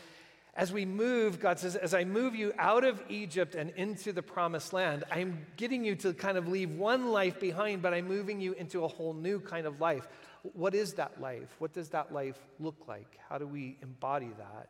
as 0.56 0.74
we 0.74 0.86
move, 0.86 1.40
God 1.40 1.60
says, 1.60 1.76
as 1.76 1.94
I 1.94 2.04
move 2.04 2.36
you 2.36 2.54
out 2.58 2.84
of 2.84 3.02
Egypt 3.10 3.56
and 3.56 3.72
into 3.72 4.12
the 4.12 4.22
promised 4.22 4.74
land, 4.74 5.04
I'm 5.12 5.46
getting 5.58 5.86
you 5.86 5.96
to 5.98 6.14
kind 6.14 6.38
of 6.38 6.48
leave 6.48 6.72
one 6.72 7.12
life 7.12 7.40
behind, 7.40 7.82
but 7.82 7.94
I'm 7.94 8.08
moving 8.08 8.42
you 8.42 8.54
into 8.54 8.84
a 8.84 8.88
whole 8.88 9.14
new 9.14 9.40
kind 9.40 9.66
of 9.66 9.80
life. 9.80 10.08
What 10.54 10.76
is 10.76 10.94
that 10.94 11.20
life? 11.22 11.56
What 11.60 11.74
does 11.74 11.90
that 11.90 12.14
life 12.14 12.38
look 12.60 12.88
like? 12.88 13.18
How 13.30 13.38
do 13.38 13.48
we 13.48 13.78
embody 13.82 14.30
that 14.38 14.70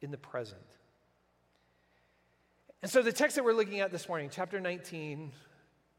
in 0.00 0.10
the 0.10 0.18
present? 0.18 0.60
And 2.82 2.90
so, 2.90 3.02
the 3.02 3.12
text 3.12 3.36
that 3.36 3.44
we're 3.44 3.52
looking 3.52 3.80
at 3.80 3.90
this 3.90 4.08
morning, 4.08 4.30
chapter 4.30 4.60
19, 4.60 5.32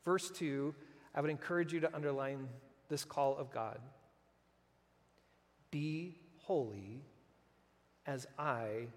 verse 0.06 0.30
2, 0.32 0.74
I 1.16 1.22
would 1.22 1.32
encourage 1.32 1.74
you 1.74 1.80
to 1.82 1.94
underline 1.94 2.48
this 2.88 3.04
call 3.04 3.36
of 3.38 3.52
God 3.52 3.80
Be 5.72 6.16
holy 6.48 7.02
as 8.06 8.26
I 8.40 8.88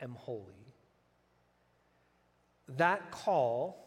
am 0.00 0.14
holy. 0.14 0.42
That 2.76 3.10
call 3.10 3.84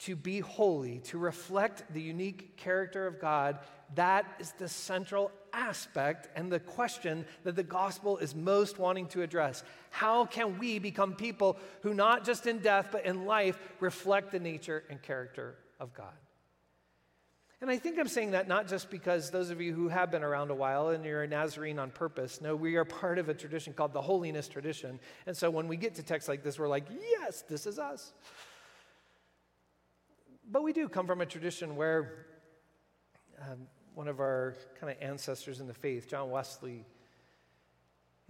to 0.00 0.14
be 0.14 0.40
holy, 0.40 0.98
to 0.98 1.16
reflect 1.16 1.84
the 1.94 2.02
unique 2.02 2.56
character 2.56 3.06
of 3.06 3.18
God, 3.18 3.60
that 3.94 4.26
is 4.38 4.52
the 4.58 4.68
central 4.68 5.30
aspect 5.52 6.28
and 6.36 6.50
the 6.50 6.60
question 6.60 7.24
that 7.44 7.56
the 7.56 7.62
gospel 7.62 8.18
is 8.18 8.34
most 8.34 8.78
wanting 8.78 9.06
to 9.06 9.22
address. 9.22 9.62
How 9.90 10.26
can 10.26 10.58
we 10.58 10.78
become 10.78 11.14
people 11.14 11.56
who, 11.82 11.94
not 11.94 12.24
just 12.24 12.46
in 12.46 12.58
death, 12.58 12.88
but 12.92 13.06
in 13.06 13.26
life, 13.26 13.58
reflect 13.80 14.32
the 14.32 14.40
nature 14.40 14.84
and 14.90 15.00
character 15.00 15.56
of 15.80 15.94
God? 15.94 16.12
And 17.62 17.70
I 17.70 17.78
think 17.78 17.96
I'm 17.96 18.08
saying 18.08 18.32
that 18.32 18.48
not 18.48 18.66
just 18.66 18.90
because 18.90 19.30
those 19.30 19.50
of 19.50 19.60
you 19.60 19.72
who 19.72 19.86
have 19.86 20.10
been 20.10 20.24
around 20.24 20.50
a 20.50 20.54
while 20.54 20.88
and 20.88 21.04
you're 21.04 21.22
a 21.22 21.28
Nazarene 21.28 21.78
on 21.78 21.92
purpose. 21.92 22.40
No, 22.40 22.56
we 22.56 22.74
are 22.74 22.84
part 22.84 23.20
of 23.20 23.28
a 23.28 23.34
tradition 23.34 23.72
called 23.72 23.92
the 23.92 24.02
holiness 24.02 24.48
tradition. 24.48 24.98
And 25.26 25.36
so 25.36 25.48
when 25.48 25.68
we 25.68 25.76
get 25.76 25.94
to 25.94 26.02
texts 26.02 26.28
like 26.28 26.42
this, 26.42 26.58
we're 26.58 26.66
like, 26.66 26.86
yes, 26.90 27.42
this 27.42 27.64
is 27.68 27.78
us. 27.78 28.14
But 30.50 30.64
we 30.64 30.72
do 30.72 30.88
come 30.88 31.06
from 31.06 31.20
a 31.20 31.26
tradition 31.26 31.76
where 31.76 32.26
um, 33.40 33.68
one 33.94 34.08
of 34.08 34.18
our 34.18 34.56
kind 34.80 34.92
of 34.92 35.00
ancestors 35.00 35.60
in 35.60 35.68
the 35.68 35.74
faith, 35.74 36.08
John 36.08 36.30
Wesley, 36.30 36.84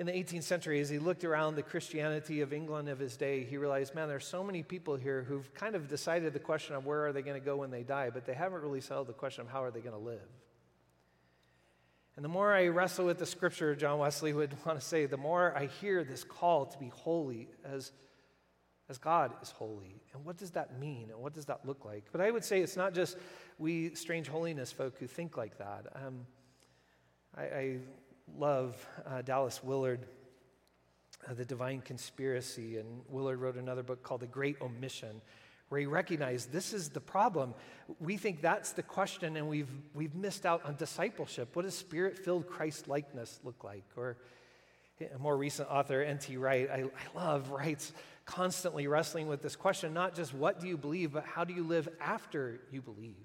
in 0.03 0.07
the 0.07 0.13
18th 0.13 0.43
century, 0.43 0.81
as 0.81 0.89
he 0.89 0.99
looked 0.99 1.23
around 1.23 1.55
the 1.55 1.63
Christianity 1.63 2.41
of 2.41 2.53
England 2.53 2.89
of 2.89 2.99
his 2.99 3.17
day, 3.17 3.45
he 3.45 3.57
realized, 3.57 3.95
man, 3.95 4.09
there's 4.09 4.27
so 4.27 4.43
many 4.43 4.65
people 4.65 4.97
here 4.97 5.23
who've 5.23 5.55
kind 5.55 5.77
of 5.77 5.87
decided 5.87 6.33
the 6.33 6.41
question 6.41 6.75
of 6.75 6.85
where 6.85 7.07
are 7.07 7.13
they 7.13 7.23
going 7.23 7.41
to 7.41 7.45
go 7.45 7.59
when 7.59 7.71
they 7.71 7.85
die, 7.85 8.11
but 8.11 8.27
they 8.27 8.35
haven't 8.35 8.63
really 8.63 8.81
settled 8.81 9.07
the 9.07 9.13
question 9.13 9.43
of 9.43 9.49
how 9.49 9.63
are 9.63 9.71
they 9.71 9.79
going 9.79 9.95
to 9.95 10.03
live. 10.03 10.29
And 12.17 12.25
the 12.25 12.29
more 12.29 12.53
I 12.53 12.67
wrestle 12.67 13.07
with 13.07 13.21
the 13.21 13.27
scripture, 13.27 13.77
John 13.77 14.01
Wesley 14.01 14.33
would 14.33 14.57
want 14.67 14.81
to 14.81 14.85
say, 14.85 15.07
the 15.07 15.17
more 15.17 15.57
I 15.57 15.67
hear 15.67 16.03
this 16.03 16.25
call 16.25 16.67
to 16.67 16.79
be 16.79 16.89
holy 16.89 17.49
as, 17.65 17.93
as 18.89 18.99
God 18.99 19.31
is 19.41 19.53
holy. 19.53 20.03
And 20.15 20.25
what 20.25 20.37
does 20.37 20.51
that 20.51 20.81
mean? 20.81 21.11
And 21.13 21.21
what 21.21 21.33
does 21.33 21.45
that 21.45 21.65
look 21.65 21.85
like? 21.85 22.07
But 22.11 22.21
I 22.21 22.33
would 22.33 22.45
say 22.45 22.61
it's 22.61 22.77
not 22.77 22.93
just 22.93 23.17
we 23.57 23.95
strange 23.95 24.27
holiness 24.27 24.73
folk 24.73 24.99
who 24.99 25.07
think 25.07 25.37
like 25.37 25.59
that. 25.59 25.87
Um, 25.95 26.27
I, 27.37 27.43
I 27.43 27.79
love 28.39 28.87
uh, 29.07 29.23
Dallas 29.23 29.63
Willard, 29.63 30.07
uh, 31.29 31.35
The 31.35 31.45
Divine 31.45 31.81
Conspiracy, 31.81 32.79
and 32.79 33.03
Willard 33.09 33.41
wrote 33.41 33.57
another 33.57 33.83
book 33.83 34.03
called 34.03 34.21
The 34.21 34.27
Great 34.27 34.61
Omission, 34.61 35.21
where 35.69 35.81
he 35.81 35.87
recognized 35.87 36.53
this 36.53 36.73
is 36.73 36.91
the 36.91 37.01
problem. 37.01 37.55
We 38.01 38.17
think 38.17 38.43
that's 38.43 38.73
the 38.73 38.83
question, 38.83 39.37
and 39.37 39.49
we've, 39.49 39.71
we've 39.95 40.15
missed 40.15 40.45
out 40.45 40.65
on 40.65 40.77
discipleship. 40.77 41.55
What 41.55 41.63
does 41.63 41.75
spirit 41.75 42.19
filled 42.19 42.47
Christ 42.47 42.89
likeness 42.89 43.41
look 43.45 43.65
like? 43.65 43.85
Or 43.97 44.17
a 45.15 45.19
more 45.19 45.37
recent 45.37 45.69
author, 45.71 46.03
N.T. 46.03 46.37
Wright, 46.37 46.69
I, 46.71 46.83
I 46.83 47.19
love 47.19 47.51
Wright's 47.51 47.93
constantly 48.25 48.87
wrestling 48.87 49.27
with 49.27 49.43
this 49.43 49.57
question 49.57 49.93
not 49.93 50.15
just 50.15 50.33
what 50.33 50.61
do 50.61 50.69
you 50.69 50.77
believe, 50.77 51.13
but 51.13 51.25
how 51.25 51.45
do 51.45 51.53
you 51.53 51.65
live 51.65 51.89
after 52.01 52.61
you 52.71 52.81
believe? 52.81 53.17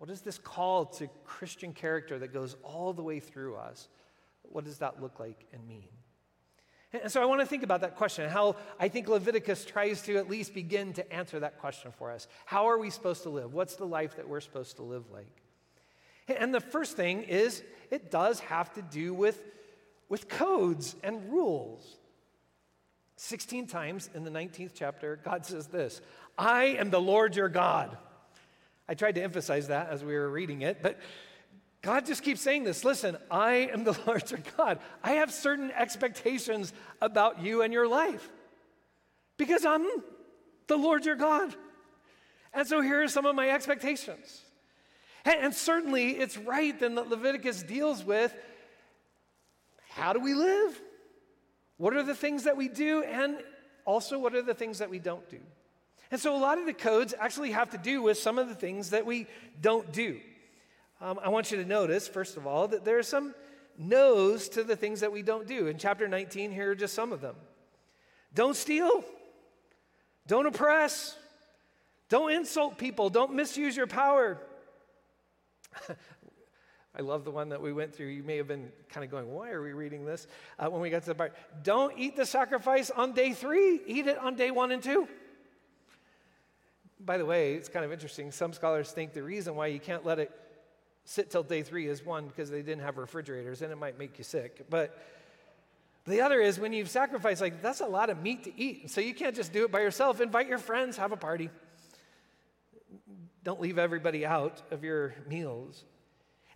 What 0.00 0.08
is 0.08 0.22
this 0.22 0.38
call 0.38 0.86
to 0.86 1.08
Christian 1.26 1.74
character 1.74 2.18
that 2.20 2.32
goes 2.32 2.56
all 2.62 2.94
the 2.94 3.02
way 3.02 3.20
through 3.20 3.56
us? 3.56 3.86
What 4.44 4.64
does 4.64 4.78
that 4.78 5.02
look 5.02 5.20
like 5.20 5.44
and 5.52 5.68
mean? 5.68 5.88
And 6.94 7.12
so 7.12 7.20
I 7.20 7.26
want 7.26 7.42
to 7.42 7.46
think 7.46 7.64
about 7.64 7.82
that 7.82 7.96
question, 7.96 8.26
how 8.30 8.56
I 8.78 8.88
think 8.88 9.08
Leviticus 9.08 9.66
tries 9.66 10.00
to 10.04 10.16
at 10.16 10.30
least 10.30 10.54
begin 10.54 10.94
to 10.94 11.12
answer 11.12 11.40
that 11.40 11.58
question 11.58 11.92
for 11.92 12.10
us. 12.10 12.28
How 12.46 12.70
are 12.70 12.78
we 12.78 12.88
supposed 12.88 13.24
to 13.24 13.28
live? 13.28 13.52
What's 13.52 13.76
the 13.76 13.84
life 13.84 14.16
that 14.16 14.26
we're 14.26 14.40
supposed 14.40 14.76
to 14.76 14.82
live 14.84 15.04
like? 15.12 15.42
And 16.34 16.54
the 16.54 16.60
first 16.60 16.96
thing 16.96 17.24
is 17.24 17.62
it 17.90 18.10
does 18.10 18.40
have 18.40 18.72
to 18.76 18.82
do 18.82 19.12
with, 19.12 19.38
with 20.08 20.30
codes 20.30 20.96
and 21.02 21.30
rules. 21.30 21.98
16 23.16 23.66
times 23.66 24.08
in 24.14 24.24
the 24.24 24.30
19th 24.30 24.70
chapter, 24.74 25.20
God 25.22 25.44
says 25.44 25.66
this 25.66 26.00
I 26.38 26.76
am 26.78 26.88
the 26.88 27.02
Lord 27.02 27.36
your 27.36 27.50
God. 27.50 27.98
I 28.90 28.94
tried 28.94 29.14
to 29.14 29.22
emphasize 29.22 29.68
that 29.68 29.88
as 29.90 30.02
we 30.02 30.14
were 30.14 30.28
reading 30.28 30.62
it, 30.62 30.82
but 30.82 30.98
God 31.80 32.06
just 32.06 32.24
keeps 32.24 32.40
saying 32.40 32.64
this 32.64 32.84
listen, 32.84 33.16
I 33.30 33.70
am 33.72 33.84
the 33.84 33.96
Lord 34.06 34.28
your 34.28 34.40
God. 34.56 34.80
I 35.00 35.12
have 35.12 35.32
certain 35.32 35.70
expectations 35.70 36.72
about 37.00 37.40
you 37.40 37.62
and 37.62 37.72
your 37.72 37.86
life 37.86 38.28
because 39.38 39.64
I'm 39.64 39.86
the 40.66 40.76
Lord 40.76 41.06
your 41.06 41.14
God. 41.14 41.54
And 42.52 42.66
so 42.66 42.80
here 42.80 43.00
are 43.00 43.06
some 43.06 43.26
of 43.26 43.36
my 43.36 43.50
expectations. 43.50 44.42
And, 45.24 45.54
certainly 45.54 46.18
it's 46.18 46.36
right 46.36 46.76
then 46.80 46.96
that 46.96 47.08
Leviticus 47.08 47.62
deals 47.62 48.02
with 48.02 48.34
how 49.90 50.12
do 50.12 50.18
we 50.18 50.34
live? 50.34 50.80
What 51.76 51.94
are 51.94 52.02
the 52.02 52.14
things 52.14 52.44
that 52.44 52.56
we 52.56 52.68
do? 52.68 53.04
And 53.04 53.36
also, 53.84 54.18
what 54.18 54.34
are 54.34 54.42
the 54.42 54.54
things 54.54 54.78
that 54.78 54.90
we 54.90 54.98
don't 54.98 55.28
do? 55.28 55.38
And 56.10 56.20
so 56.20 56.36
a 56.36 56.38
lot 56.38 56.58
of 56.58 56.66
the 56.66 56.72
codes 56.72 57.14
actually 57.18 57.52
have 57.52 57.70
to 57.70 57.78
do 57.78 58.02
with 58.02 58.18
some 58.18 58.38
of 58.38 58.48
the 58.48 58.54
things 58.54 58.90
that 58.90 59.06
we 59.06 59.26
don't 59.60 59.92
do. 59.92 60.18
Um, 61.00 61.18
I 61.22 61.28
want 61.28 61.50
you 61.50 61.56
to 61.58 61.64
notice, 61.64 62.08
first 62.08 62.36
of 62.36 62.46
all, 62.46 62.68
that 62.68 62.84
there 62.84 62.98
are 62.98 63.02
some 63.02 63.34
no's 63.78 64.48
to 64.50 64.64
the 64.64 64.76
things 64.76 65.00
that 65.00 65.12
we 65.12 65.22
don't 65.22 65.46
do. 65.46 65.68
In 65.68 65.78
chapter 65.78 66.08
19, 66.08 66.50
here 66.52 66.72
are 66.72 66.74
just 66.74 66.94
some 66.94 67.12
of 67.12 67.20
them 67.20 67.36
don't 68.34 68.56
steal, 68.56 69.04
don't 70.26 70.46
oppress, 70.46 71.16
don't 72.08 72.32
insult 72.32 72.78
people, 72.78 73.08
don't 73.08 73.34
misuse 73.34 73.76
your 73.76 73.86
power. 73.86 74.38
I 76.96 77.02
love 77.02 77.24
the 77.24 77.30
one 77.30 77.50
that 77.50 77.62
we 77.62 77.72
went 77.72 77.94
through. 77.94 78.08
You 78.08 78.24
may 78.24 78.36
have 78.36 78.48
been 78.48 78.70
kind 78.88 79.04
of 79.04 79.10
going, 79.10 79.30
why 79.30 79.50
are 79.50 79.62
we 79.62 79.72
reading 79.72 80.04
this? 80.04 80.26
Uh, 80.58 80.68
when 80.68 80.80
we 80.80 80.90
got 80.90 81.02
to 81.02 81.08
the 81.08 81.14
part, 81.14 81.34
don't 81.62 81.96
eat 81.96 82.16
the 82.16 82.26
sacrifice 82.26 82.90
on 82.90 83.12
day 83.12 83.32
three, 83.32 83.80
eat 83.86 84.06
it 84.08 84.18
on 84.18 84.34
day 84.34 84.50
one 84.50 84.72
and 84.72 84.82
two. 84.82 85.08
By 87.04 87.16
the 87.16 87.24
way, 87.24 87.54
it's 87.54 87.68
kind 87.68 87.84
of 87.84 87.92
interesting. 87.92 88.30
Some 88.30 88.52
scholars 88.52 88.90
think 88.90 89.14
the 89.14 89.22
reason 89.22 89.56
why 89.56 89.68
you 89.68 89.80
can't 89.80 90.04
let 90.04 90.18
it 90.18 90.30
sit 91.04 91.30
till 91.30 91.42
day 91.42 91.62
three 91.62 91.88
is 91.88 92.04
one, 92.04 92.26
because 92.26 92.50
they 92.50 92.62
didn't 92.62 92.82
have 92.82 92.98
refrigerators 92.98 93.62
and 93.62 93.72
it 93.72 93.76
might 93.76 93.98
make 93.98 94.18
you 94.18 94.24
sick. 94.24 94.66
But 94.68 94.96
the 96.04 96.20
other 96.20 96.40
is 96.40 96.60
when 96.60 96.72
you've 96.72 96.90
sacrificed, 96.90 97.40
like, 97.40 97.62
that's 97.62 97.80
a 97.80 97.86
lot 97.86 98.10
of 98.10 98.22
meat 98.22 98.44
to 98.44 98.60
eat. 98.60 98.90
So 98.90 99.00
you 99.00 99.14
can't 99.14 99.34
just 99.34 99.52
do 99.52 99.64
it 99.64 99.72
by 99.72 99.80
yourself. 99.80 100.20
Invite 100.20 100.46
your 100.46 100.58
friends, 100.58 100.96
have 100.98 101.12
a 101.12 101.16
party. 101.16 101.50
Don't 103.44 103.60
leave 103.60 103.78
everybody 103.78 104.26
out 104.26 104.62
of 104.70 104.84
your 104.84 105.14
meals. 105.28 105.84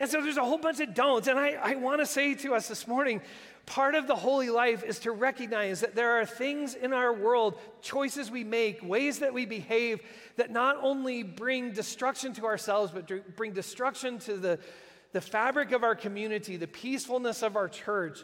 And 0.00 0.10
so 0.10 0.20
there's 0.20 0.36
a 0.36 0.44
whole 0.44 0.58
bunch 0.58 0.80
of 0.80 0.92
don'ts. 0.94 1.28
And 1.28 1.38
I, 1.38 1.52
I 1.62 1.74
want 1.76 2.00
to 2.00 2.06
say 2.06 2.34
to 2.34 2.54
us 2.54 2.68
this 2.68 2.86
morning 2.86 3.20
Part 3.66 3.94
of 3.94 4.06
the 4.06 4.14
holy 4.14 4.50
life 4.50 4.84
is 4.84 4.98
to 5.00 5.12
recognize 5.12 5.80
that 5.80 5.94
there 5.94 6.20
are 6.20 6.26
things 6.26 6.74
in 6.74 6.92
our 6.92 7.12
world, 7.14 7.58
choices 7.80 8.30
we 8.30 8.44
make, 8.44 8.82
ways 8.82 9.20
that 9.20 9.32
we 9.32 9.46
behave 9.46 10.02
that 10.36 10.50
not 10.50 10.76
only 10.82 11.22
bring 11.22 11.72
destruction 11.72 12.34
to 12.34 12.44
ourselves, 12.44 12.92
but 12.92 13.36
bring 13.36 13.52
destruction 13.52 14.18
to 14.18 14.36
the, 14.36 14.58
the 15.12 15.20
fabric 15.20 15.72
of 15.72 15.82
our 15.82 15.94
community, 15.94 16.58
the 16.58 16.66
peacefulness 16.66 17.42
of 17.42 17.56
our 17.56 17.68
church. 17.68 18.22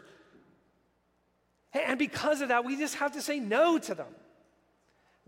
And 1.73 1.97
because 1.97 2.41
of 2.41 2.49
that, 2.49 2.63
we 2.63 2.77
just 2.77 2.95
have 2.95 3.13
to 3.13 3.21
say 3.21 3.39
no 3.39 3.79
to 3.79 3.95
them. 3.95 4.13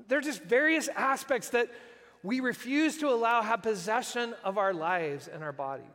There 0.08 0.20
are 0.20 0.22
just 0.22 0.44
various 0.44 0.90
aspects 0.90 1.50
that 1.50 1.72
we 2.22 2.40
refuse 2.40 3.00
to 3.00 3.10
allow 3.10 3.42
have 3.42 3.64
possession 3.64 4.36
of 4.44 4.60
our 4.60 4.74
lives 4.74 5.28
and 5.28 5.44
our 5.44 5.52
bodies. 5.52 5.86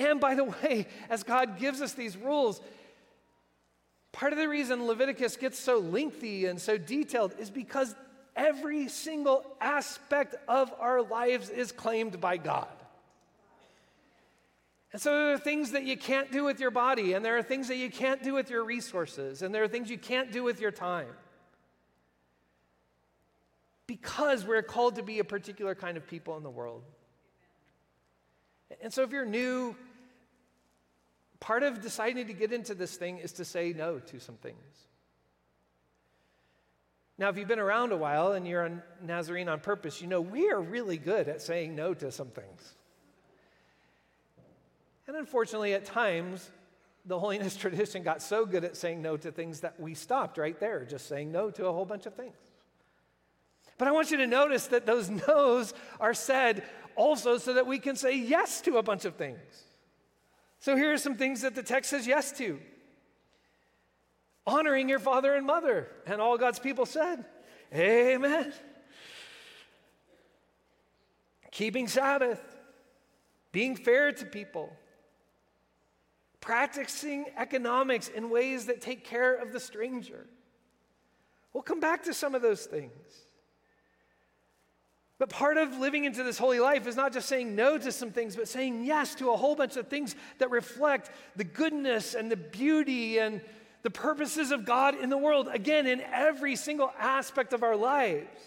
And 0.00 0.18
by 0.18 0.34
the 0.34 0.44
way, 0.62 0.86
as 1.10 1.22
God 1.22 1.58
gives 1.58 1.82
us 1.82 1.92
these 1.92 2.16
rules, 2.16 2.60
part 4.12 4.32
of 4.32 4.38
the 4.38 4.48
reason 4.48 4.86
Leviticus 4.86 5.36
gets 5.36 5.58
so 5.58 5.78
lengthy 5.78 6.46
and 6.46 6.60
so 6.60 6.78
detailed 6.78 7.34
is 7.38 7.50
because 7.50 7.94
every 8.34 8.88
single 8.88 9.44
aspect 9.60 10.34
of 10.48 10.72
our 10.80 11.02
lives 11.02 11.50
is 11.50 11.70
claimed 11.70 12.20
by 12.20 12.38
God. 12.38 12.68
And 14.92 15.00
so 15.00 15.10
there 15.10 15.32
are 15.34 15.38
things 15.38 15.70
that 15.72 15.84
you 15.84 15.96
can't 15.96 16.32
do 16.32 16.42
with 16.44 16.58
your 16.58 16.72
body, 16.72 17.12
and 17.12 17.24
there 17.24 17.36
are 17.36 17.42
things 17.42 17.68
that 17.68 17.76
you 17.76 17.90
can't 17.90 18.24
do 18.24 18.32
with 18.32 18.50
your 18.50 18.64
resources, 18.64 19.42
and 19.42 19.54
there 19.54 19.62
are 19.62 19.68
things 19.68 19.88
you 19.88 19.98
can't 19.98 20.32
do 20.32 20.42
with 20.42 20.60
your 20.60 20.72
time. 20.72 21.06
Because 23.86 24.44
we're 24.44 24.62
called 24.62 24.96
to 24.96 25.02
be 25.02 25.20
a 25.20 25.24
particular 25.24 25.76
kind 25.76 25.96
of 25.96 26.08
people 26.08 26.36
in 26.36 26.42
the 26.42 26.50
world. 26.50 26.82
And 28.82 28.92
so 28.92 29.02
if 29.02 29.10
you're 29.10 29.24
new, 29.24 29.76
part 31.40 31.62
of 31.62 31.80
deciding 31.80 32.26
to 32.26 32.32
get 32.32 32.52
into 32.52 32.74
this 32.74 32.96
thing 32.96 33.18
is 33.18 33.32
to 33.32 33.44
say 33.44 33.72
no 33.72 33.98
to 33.98 34.20
some 34.20 34.36
things. 34.36 34.56
Now, 37.18 37.28
if 37.28 37.36
you've 37.36 37.48
been 37.48 37.58
around 37.58 37.92
a 37.92 37.96
while 37.96 38.32
and 38.32 38.46
you're 38.46 38.64
a 38.64 38.82
Nazarene 39.02 39.48
on 39.48 39.60
purpose, 39.60 40.00
you 40.00 40.06
know 40.06 40.20
we 40.20 40.50
are 40.50 40.60
really 40.60 40.96
good 40.96 41.28
at 41.28 41.42
saying 41.42 41.74
no 41.74 41.92
to 41.92 42.10
some 42.10 42.28
things. 42.28 42.74
And 45.06 45.16
unfortunately, 45.16 45.74
at 45.74 45.84
times, 45.84 46.50
the 47.04 47.18
holiness 47.18 47.56
tradition 47.58 48.02
got 48.02 48.22
so 48.22 48.46
good 48.46 48.64
at 48.64 48.76
saying 48.76 49.02
no 49.02 49.16
to 49.16 49.32
things 49.32 49.60
that 49.60 49.78
we 49.78 49.94
stopped 49.94 50.38
right 50.38 50.58
there, 50.60 50.84
just 50.84 51.08
saying 51.08 51.32
no 51.32 51.50
to 51.50 51.66
a 51.66 51.72
whole 51.72 51.84
bunch 51.84 52.06
of 52.06 52.14
things. 52.14 52.36
But 53.76 53.88
I 53.88 53.92
want 53.92 54.10
you 54.10 54.18
to 54.18 54.26
notice 54.26 54.68
that 54.68 54.86
those 54.86 55.10
no's 55.28 55.74
are 55.98 56.14
said 56.14 56.64
also 56.96 57.38
so 57.38 57.54
that 57.54 57.66
we 57.66 57.78
can 57.78 57.96
say 57.96 58.16
yes 58.16 58.60
to 58.62 58.76
a 58.76 58.82
bunch 58.82 59.04
of 59.04 59.16
things. 59.16 59.64
So 60.60 60.76
here 60.76 60.92
are 60.92 60.98
some 60.98 61.16
things 61.16 61.40
that 61.40 61.54
the 61.54 61.62
text 61.62 61.90
says 61.90 62.06
yes 62.06 62.32
to 62.32 62.60
honoring 64.46 64.88
your 64.88 64.98
father 64.98 65.34
and 65.34 65.46
mother. 65.46 65.88
And 66.06 66.20
all 66.20 66.36
God's 66.38 66.58
people 66.58 66.86
said, 66.86 67.24
Amen. 67.74 68.52
Keeping 71.50 71.88
Sabbath, 71.88 72.40
being 73.52 73.76
fair 73.76 74.12
to 74.12 74.24
people, 74.24 74.72
practicing 76.40 77.26
economics 77.36 78.08
in 78.08 78.30
ways 78.30 78.66
that 78.66 78.80
take 78.80 79.04
care 79.04 79.34
of 79.34 79.52
the 79.52 79.60
stranger. 79.60 80.26
We'll 81.52 81.62
come 81.62 81.80
back 81.80 82.04
to 82.04 82.14
some 82.14 82.34
of 82.34 82.42
those 82.42 82.66
things. 82.66 82.92
But 85.20 85.28
part 85.28 85.58
of 85.58 85.76
living 85.76 86.06
into 86.06 86.22
this 86.22 86.38
holy 86.38 86.60
life 86.60 86.86
is 86.86 86.96
not 86.96 87.12
just 87.12 87.28
saying 87.28 87.54
no 87.54 87.76
to 87.76 87.92
some 87.92 88.10
things, 88.10 88.36
but 88.36 88.48
saying 88.48 88.86
yes 88.86 89.14
to 89.16 89.32
a 89.32 89.36
whole 89.36 89.54
bunch 89.54 89.76
of 89.76 89.88
things 89.88 90.16
that 90.38 90.50
reflect 90.50 91.10
the 91.36 91.44
goodness 91.44 92.14
and 92.14 92.32
the 92.32 92.38
beauty 92.38 93.18
and 93.18 93.42
the 93.82 93.90
purposes 93.90 94.50
of 94.50 94.64
God 94.64 94.94
in 94.94 95.10
the 95.10 95.18
world, 95.18 95.48
again, 95.52 95.86
in 95.86 96.00
every 96.00 96.56
single 96.56 96.90
aspect 96.98 97.52
of 97.52 97.62
our 97.62 97.76
lives. 97.76 98.40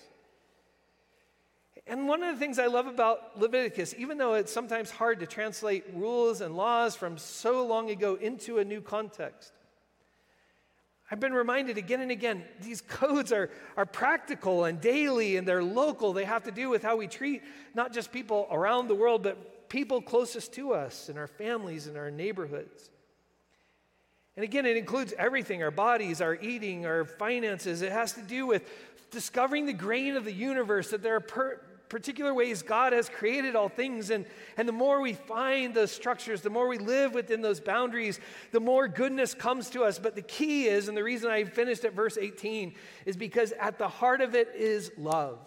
And 1.85 2.07
one 2.07 2.23
of 2.23 2.33
the 2.33 2.39
things 2.39 2.57
I 2.57 2.65
love 2.65 2.87
about 2.87 3.39
Leviticus, 3.39 3.93
even 3.99 4.17
though 4.17 4.33
it's 4.33 4.51
sometimes 4.51 4.89
hard 4.89 5.19
to 5.19 5.27
translate 5.27 5.83
rules 5.93 6.41
and 6.41 6.57
laws 6.57 6.95
from 6.95 7.19
so 7.19 7.67
long 7.67 7.91
ago 7.91 8.15
into 8.15 8.57
a 8.57 8.65
new 8.65 8.81
context, 8.81 9.53
I've 11.13 11.19
been 11.19 11.33
reminded 11.35 11.77
again 11.77 12.01
and 12.01 12.09
again 12.09 12.43
these 12.59 12.81
codes 12.81 13.31
are, 13.31 13.51
are 13.77 13.85
practical 13.85 14.65
and 14.65 14.81
daily 14.81 15.37
and 15.37 15.47
they're 15.47 15.61
local. 15.61 16.11
They 16.11 16.23
have 16.23 16.41
to 16.45 16.51
do 16.51 16.71
with 16.71 16.81
how 16.81 16.95
we 16.95 17.05
treat 17.05 17.43
not 17.75 17.93
just 17.93 18.11
people 18.11 18.47
around 18.49 18.87
the 18.87 18.95
world, 18.95 19.21
but 19.21 19.69
people 19.69 20.01
closest 20.01 20.53
to 20.53 20.73
us 20.73 21.09
in 21.09 21.19
our 21.19 21.27
families 21.27 21.85
and 21.85 21.97
our 21.97 22.09
neighborhoods. 22.09 22.89
And 24.35 24.43
again, 24.43 24.65
it 24.65 24.75
includes 24.75 25.13
everything 25.15 25.61
our 25.61 25.69
bodies, 25.69 26.19
our 26.19 26.33
eating, 26.33 26.87
our 26.87 27.05
finances. 27.05 27.83
It 27.83 27.91
has 27.91 28.13
to 28.13 28.23
do 28.23 28.47
with 28.47 28.67
discovering 29.11 29.67
the 29.67 29.73
grain 29.73 30.15
of 30.15 30.25
the 30.25 30.33
universe, 30.33 30.89
that 30.89 31.03
there 31.03 31.17
are 31.17 31.19
per- 31.19 31.61
particular 31.89 32.33
ways 32.33 32.61
God 32.61 32.93
has 32.93 33.09
created 33.09 33.55
all 33.55 33.69
things. 33.69 34.09
And, 34.09 34.25
and 34.57 34.67
the 34.67 34.73
more 34.73 35.01
we 35.01 35.13
find 35.13 35.73
those 35.73 35.91
structures, 35.91 36.41
the 36.41 36.49
more 36.49 36.67
we 36.67 36.77
live 36.77 37.13
within 37.13 37.41
those 37.41 37.59
boundaries, 37.59 38.19
the 38.51 38.59
more 38.59 38.87
goodness 38.87 39.33
comes 39.33 39.69
to 39.71 39.83
us. 39.83 39.99
But 39.99 40.15
the 40.15 40.21
key 40.21 40.65
is, 40.65 40.87
and 40.87 40.97
the 40.97 41.03
reason 41.03 41.29
I 41.29 41.43
finished 41.43 41.85
at 41.85 41.93
verse 41.93 42.17
18, 42.17 42.73
is 43.05 43.15
because 43.15 43.51
at 43.53 43.77
the 43.77 43.87
heart 43.87 44.21
of 44.21 44.35
it 44.35 44.53
is 44.55 44.91
love. 44.97 45.39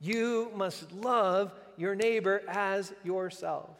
You 0.00 0.50
must 0.54 0.92
love 0.92 1.52
your 1.76 1.94
neighbor 1.94 2.42
as 2.48 2.92
yourself. 3.04 3.70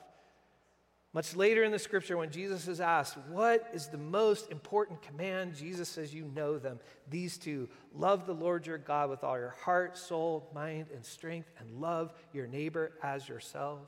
Much 1.16 1.35
later 1.35 1.64
in 1.64 1.73
the 1.73 1.78
scripture, 1.78 2.18
when 2.18 2.30
Jesus 2.30 2.68
is 2.68 2.78
asked, 2.78 3.16
What 3.30 3.70
is 3.73 3.87
the 3.87 3.96
most 3.96 4.50
important 4.52 5.00
command? 5.00 5.54
Jesus 5.54 5.88
says, 5.88 6.12
You 6.12 6.30
know 6.35 6.58
them. 6.58 6.78
These 7.08 7.38
two 7.38 7.70
love 7.94 8.26
the 8.26 8.35
Lord 8.35 8.66
your 8.66 8.76
God 8.76 9.08
with 9.08 9.25
all 9.25 9.38
your 9.38 9.54
heart, 9.62 9.96
soul, 9.96 10.50
mind, 10.54 10.88
and 10.94 11.02
strength, 11.02 11.50
and 11.58 11.80
love 11.80 12.12
your 12.35 12.46
neighbor 12.46 12.92
as 13.02 13.26
yourself. 13.26 13.78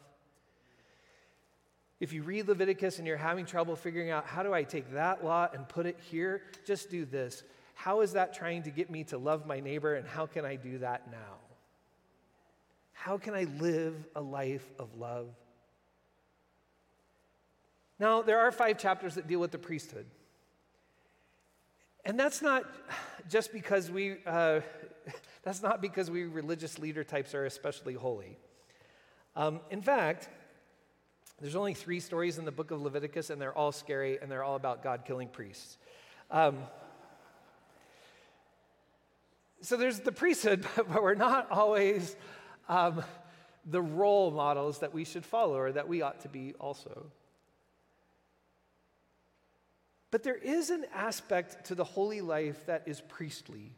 If 2.00 2.14
you 2.14 2.22
read 2.22 2.48
Leviticus 2.48 2.96
and 2.96 3.06
you're 3.06 3.18
having 3.18 3.44
trouble 3.44 3.76
figuring 3.76 4.08
out 4.08 4.24
how 4.24 4.42
do 4.42 4.54
I 4.54 4.62
take 4.62 4.94
that 4.94 5.22
law 5.22 5.48
and 5.52 5.68
put 5.68 5.84
it 5.84 5.98
here, 6.00 6.44
just 6.64 6.88
do 6.88 7.04
this. 7.04 7.42
How 7.74 8.00
is 8.00 8.14
that 8.14 8.32
trying 8.32 8.62
to 8.62 8.70
get 8.70 8.88
me 8.88 9.04
to 9.04 9.18
love 9.18 9.44
my 9.44 9.60
neighbor, 9.60 9.96
and 9.96 10.08
how 10.08 10.24
can 10.24 10.46
I 10.46 10.56
do 10.56 10.78
that 10.78 11.10
now? 11.10 11.36
How 12.94 13.18
can 13.18 13.34
I 13.34 13.44
live 13.60 13.94
a 14.16 14.22
life 14.22 14.66
of 14.78 14.94
love? 14.94 15.28
Now, 17.98 18.22
there 18.22 18.38
are 18.38 18.52
five 18.52 18.78
chapters 18.78 19.16
that 19.16 19.26
deal 19.26 19.40
with 19.40 19.50
the 19.50 19.58
priesthood. 19.58 20.06
And 22.04 22.18
that's 22.18 22.40
not 22.40 22.64
just 23.28 23.52
because 23.52 23.90
we, 23.90 24.16
uh, 24.24 24.60
that's 25.42 25.62
not 25.62 25.82
because 25.82 26.10
we 26.10 26.24
religious 26.24 26.78
leader 26.78 27.04
types 27.04 27.34
are 27.34 27.44
especially 27.44 27.94
holy. 27.94 28.38
Um, 29.36 29.60
in 29.70 29.82
fact, 29.82 30.28
there's 31.40 31.54
only 31.54 31.74
three 31.74 32.00
stories 32.00 32.38
in 32.38 32.44
the 32.44 32.52
book 32.52 32.70
of 32.70 32.80
Leviticus, 32.80 33.30
and 33.30 33.40
they're 33.40 33.56
all 33.56 33.72
scary, 33.72 34.18
and 34.20 34.30
they're 34.30 34.42
all 34.42 34.56
about 34.56 34.82
God 34.82 35.04
killing 35.04 35.28
priests. 35.28 35.78
Um, 36.30 36.58
so 39.60 39.76
there's 39.76 40.00
the 40.00 40.12
priesthood, 40.12 40.66
but 40.76 41.02
we're 41.02 41.14
not 41.14 41.50
always 41.50 42.16
um, 42.68 43.02
the 43.66 43.82
role 43.82 44.30
models 44.30 44.78
that 44.80 44.94
we 44.94 45.04
should 45.04 45.24
follow 45.24 45.56
or 45.56 45.72
that 45.72 45.88
we 45.88 46.02
ought 46.02 46.20
to 46.20 46.28
be 46.28 46.54
also. 46.58 47.06
But 50.10 50.22
there 50.22 50.36
is 50.36 50.70
an 50.70 50.86
aspect 50.94 51.66
to 51.66 51.74
the 51.74 51.84
holy 51.84 52.20
life 52.20 52.66
that 52.66 52.84
is 52.86 53.00
priestly. 53.00 53.72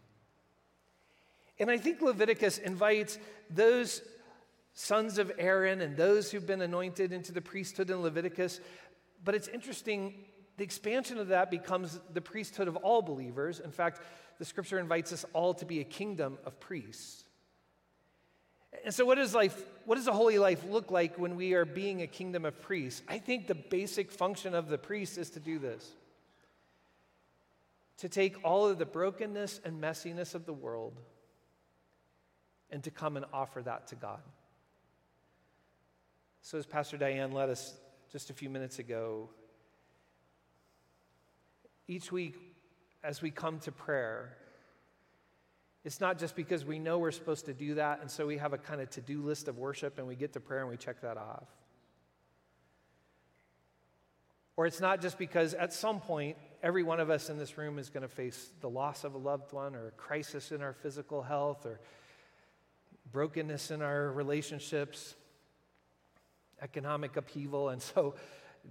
And 1.58 1.70
I 1.70 1.76
think 1.76 2.00
Leviticus 2.00 2.58
invites 2.58 3.18
those 3.50 4.02
sons 4.72 5.18
of 5.18 5.32
Aaron 5.38 5.80
and 5.80 5.96
those 5.96 6.30
who've 6.30 6.46
been 6.46 6.62
anointed 6.62 7.12
into 7.12 7.32
the 7.32 7.40
priesthood 7.40 7.90
in 7.90 8.00
Leviticus. 8.00 8.60
But 9.24 9.34
it's 9.34 9.48
interesting, 9.48 10.14
the 10.56 10.64
expansion 10.64 11.18
of 11.18 11.28
that 11.28 11.50
becomes 11.50 11.98
the 12.14 12.20
priesthood 12.20 12.68
of 12.68 12.76
all 12.76 13.02
believers. 13.02 13.60
In 13.60 13.72
fact, 13.72 14.00
the 14.38 14.44
scripture 14.44 14.78
invites 14.78 15.12
us 15.12 15.26
all 15.32 15.52
to 15.54 15.66
be 15.66 15.80
a 15.80 15.84
kingdom 15.84 16.38
of 16.46 16.58
priests. 16.60 17.24
And 18.84 18.94
so, 18.94 19.04
what 19.04 19.16
does 19.16 19.34
life, 19.34 19.60
what 19.84 19.96
does 19.96 20.06
a 20.06 20.12
holy 20.12 20.38
life 20.38 20.64
look 20.64 20.92
like 20.92 21.18
when 21.18 21.34
we 21.34 21.54
are 21.54 21.64
being 21.64 22.02
a 22.02 22.06
kingdom 22.06 22.44
of 22.44 22.62
priests? 22.62 23.02
I 23.08 23.18
think 23.18 23.48
the 23.48 23.54
basic 23.54 24.12
function 24.12 24.54
of 24.54 24.68
the 24.68 24.78
priest 24.78 25.18
is 25.18 25.30
to 25.30 25.40
do 25.40 25.58
this 25.58 25.90
to 28.00 28.08
take 28.08 28.42
all 28.44 28.66
of 28.66 28.78
the 28.78 28.86
brokenness 28.86 29.60
and 29.62 29.80
messiness 29.80 30.34
of 30.34 30.46
the 30.46 30.52
world 30.52 30.98
and 32.70 32.82
to 32.82 32.90
come 32.90 33.16
and 33.16 33.26
offer 33.32 33.60
that 33.62 33.88
to 33.88 33.94
God. 33.94 34.20
So, 36.40 36.56
as 36.56 36.64
Pastor 36.64 36.96
Diane 36.96 37.32
led 37.32 37.50
us 37.50 37.74
just 38.10 38.30
a 38.30 38.32
few 38.32 38.48
minutes 38.48 38.78
ago, 38.78 39.28
each 41.88 42.10
week 42.10 42.36
as 43.04 43.20
we 43.20 43.30
come 43.30 43.58
to 43.60 43.72
prayer, 43.72 44.34
it's 45.84 46.00
not 46.00 46.18
just 46.18 46.34
because 46.34 46.64
we 46.64 46.78
know 46.78 46.98
we're 46.98 47.10
supposed 47.10 47.44
to 47.46 47.52
do 47.52 47.74
that, 47.74 48.00
and 48.00 48.10
so 48.10 48.26
we 48.26 48.38
have 48.38 48.54
a 48.54 48.58
kind 48.58 48.80
of 48.80 48.88
to 48.90 49.02
do 49.02 49.22
list 49.22 49.46
of 49.46 49.58
worship 49.58 49.98
and 49.98 50.06
we 50.06 50.14
get 50.14 50.32
to 50.32 50.40
prayer 50.40 50.60
and 50.60 50.70
we 50.70 50.78
check 50.78 51.02
that 51.02 51.18
off. 51.18 51.48
Or 54.56 54.64
it's 54.64 54.80
not 54.80 55.02
just 55.02 55.18
because 55.18 55.52
at 55.52 55.74
some 55.74 56.00
point 56.00 56.38
every 56.62 56.82
one 56.82 57.00
of 57.00 57.10
us 57.10 57.30
in 57.30 57.38
this 57.38 57.56
room 57.56 57.78
is 57.78 57.88
going 57.90 58.02
to 58.02 58.08
face 58.08 58.50
the 58.60 58.68
loss 58.68 59.04
of 59.04 59.14
a 59.14 59.18
loved 59.18 59.52
one 59.52 59.74
or 59.74 59.88
a 59.88 59.92
crisis 59.92 60.52
in 60.52 60.62
our 60.62 60.72
physical 60.72 61.22
health 61.22 61.64
or 61.66 61.80
brokenness 63.12 63.70
in 63.70 63.82
our 63.82 64.12
relationships, 64.12 65.14
economic 66.60 67.16
upheaval. 67.16 67.70
And 67.70 67.80
so 67.80 68.14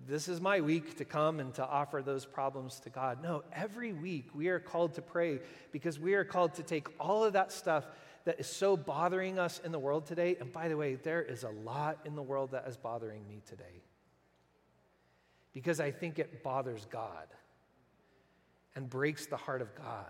this 0.08 0.28
is 0.28 0.40
my 0.40 0.62
week 0.62 0.98
to 0.98 1.06
come 1.06 1.40
and 1.40 1.54
to 1.56 1.66
offer 1.66 2.02
those 2.02 2.26
problems 2.26 2.80
to 2.82 2.90
God. 2.90 3.24
No, 3.24 3.44
every 3.52 3.92
week 3.92 4.30
we 4.34 4.50
are 4.50 4.60
called 4.60 4.94
to 4.96 5.02
pray 5.02 5.40
because 5.72 6.00
we 6.00 6.14
are 6.14 6.24
called 6.24 6.54
to 6.56 6.64
take 6.64 6.88
all 7.00 7.24
of 7.24 7.34
that 7.34 7.52
stuff 7.52 7.86
that 8.26 8.40
is 8.40 8.48
so 8.48 8.78
bothering 8.78 9.40
us 9.40 9.60
in 9.64 9.72
the 9.72 9.80
world 9.80 10.06
today. 10.06 10.38
And 10.40 10.52
by 10.52 10.68
the 10.68 10.78
way, 10.78 10.96
there 10.96 11.24
is 11.24 11.44
a 11.44 11.50
lot 11.50 12.00
in 12.06 12.16
the 12.16 12.22
world 12.22 12.52
that 12.52 12.68
is 12.68 12.78
bothering 12.78 13.28
me 13.28 13.42
today 13.48 13.84
because 15.54 15.80
I 15.80 15.90
think 15.90 16.20
it 16.20 16.44
bothers 16.44 16.86
God 16.92 17.28
and 18.80 18.90
breaks 18.90 19.26
the 19.26 19.36
heart 19.36 19.62
of 19.62 19.76
God. 19.76 20.06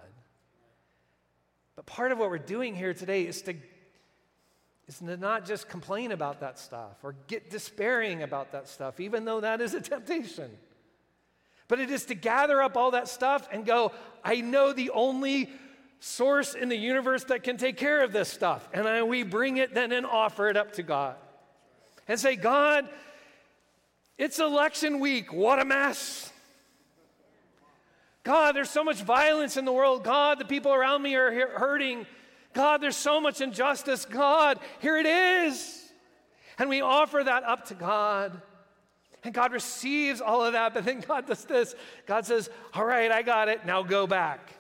But 1.76 1.88
part 1.88 2.12
of 2.12 2.20
what 2.20 2.30
we're 2.30 2.38
doing 2.38 2.76
here 2.76 2.94
today 2.94 3.24
is 3.24 3.42
to, 3.42 3.56
is 4.88 5.00
to 5.00 5.18
not 5.18 5.44
just 5.48 5.68
complain 5.68 6.12
about 6.12 6.42
that 6.42 6.60
stuff 6.60 6.98
or 7.02 7.16
get 7.26 7.50
despairing 7.50 8.22
about 8.22 8.52
that 8.52 8.68
stuff, 8.68 9.00
even 9.00 9.26
though 9.26 9.42
that 9.42 9.60
is 9.60 9.74
a 9.74 9.82
temptation. 9.96 10.52
But 11.68 11.80
it 11.80 11.90
is 11.90 12.06
to 12.06 12.14
gather 12.14 12.62
up 12.62 12.78
all 12.78 12.92
that 12.92 13.08
stuff 13.08 13.50
and 13.52 13.66
go, 13.66 13.92
I 14.24 14.42
know 14.42 14.72
the 14.72 14.92
only 14.92 15.50
source 16.00 16.54
in 16.54 16.70
the 16.70 16.78
universe 16.78 17.24
that 17.24 17.42
can 17.42 17.58
take 17.58 17.76
care 17.76 18.04
of 18.04 18.12
this 18.12 18.30
stuff. 18.30 18.70
And 18.72 18.88
I, 18.88 19.02
we 19.02 19.24
bring 19.24 19.58
it 19.58 19.74
then 19.74 19.92
and 19.92 20.06
offer 20.06 20.48
it 20.48 20.58
up 20.58 20.74
to 20.74 20.84
God. 20.84 21.16
And 22.08 22.20
say, 22.20 22.36
God, 22.36 22.88
it's 24.16 24.38
election 24.38 25.00
week. 25.00 25.34
What 25.34 25.58
a 25.58 25.66
mess. 25.66 26.32
God, 28.30 28.56
there's 28.56 28.70
so 28.70 28.84
much 28.84 29.02
violence 29.02 29.58
in 29.58 29.66
the 29.66 29.72
world. 29.72 30.04
God, 30.04 30.38
the 30.38 30.46
people 30.46 30.72
around 30.72 31.02
me 31.02 31.16
are 31.16 31.32
hurting. 31.58 32.06
God, 32.54 32.80
there's 32.80 32.96
so 32.96 33.20
much 33.20 33.42
injustice. 33.42 34.06
God, 34.06 34.60
here 34.82 34.98
it 34.98 35.08
is. 35.08 35.92
And 36.60 36.70
we 36.70 36.82
offer 36.82 37.24
that 37.24 37.44
up 37.44 37.66
to 37.70 37.74
God. 37.74 38.40
And 39.24 39.34
God 39.34 39.52
receives 39.52 40.22
all 40.22 40.46
of 40.46 40.54
that, 40.54 40.76
but 40.76 40.86
then 40.86 41.00
God 41.00 41.26
does 41.26 41.44
this. 41.46 41.74
God 42.06 42.28
says, 42.28 42.52
All 42.76 42.86
right, 42.86 43.12
I 43.12 43.24
got 43.24 43.50
it. 43.50 43.66
Now 43.66 43.82
go 43.82 44.06
back 44.06 44.54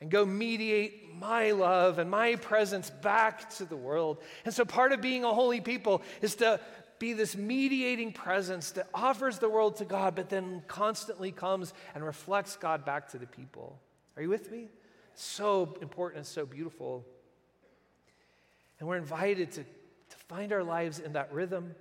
and 0.00 0.10
go 0.10 0.26
mediate 0.26 1.14
my 1.14 1.52
love 1.52 2.00
and 2.00 2.10
my 2.10 2.34
presence 2.34 2.90
back 2.90 3.50
to 3.50 3.64
the 3.64 3.76
world. 3.76 4.18
And 4.44 4.52
so 4.52 4.64
part 4.64 4.90
of 4.90 5.00
being 5.00 5.22
a 5.22 5.32
holy 5.32 5.60
people 5.60 6.02
is 6.22 6.34
to 6.36 6.58
be 6.98 7.12
this 7.12 7.36
mediating 7.36 8.12
presence 8.12 8.72
that 8.72 8.88
offers 8.92 9.38
the 9.38 9.48
world 9.48 9.76
to 9.76 9.84
God, 9.84 10.14
but 10.14 10.28
then 10.28 10.62
constantly 10.66 11.32
comes 11.32 11.72
and 11.94 12.04
reflects 12.04 12.56
God 12.56 12.84
back 12.84 13.08
to 13.10 13.18
the 13.18 13.26
people. 13.26 13.80
Are 14.16 14.22
you 14.22 14.28
with 14.28 14.50
me? 14.50 14.68
So 15.14 15.76
important 15.80 16.18
and 16.18 16.26
so 16.26 16.46
beautiful. 16.46 17.04
And 18.78 18.88
we're 18.88 18.96
invited 18.96 19.52
to, 19.52 19.62
to 19.62 20.16
find 20.28 20.52
our 20.52 20.64
lives 20.64 20.98
in 20.98 21.12
that 21.14 21.32
rhythm. 21.32 21.74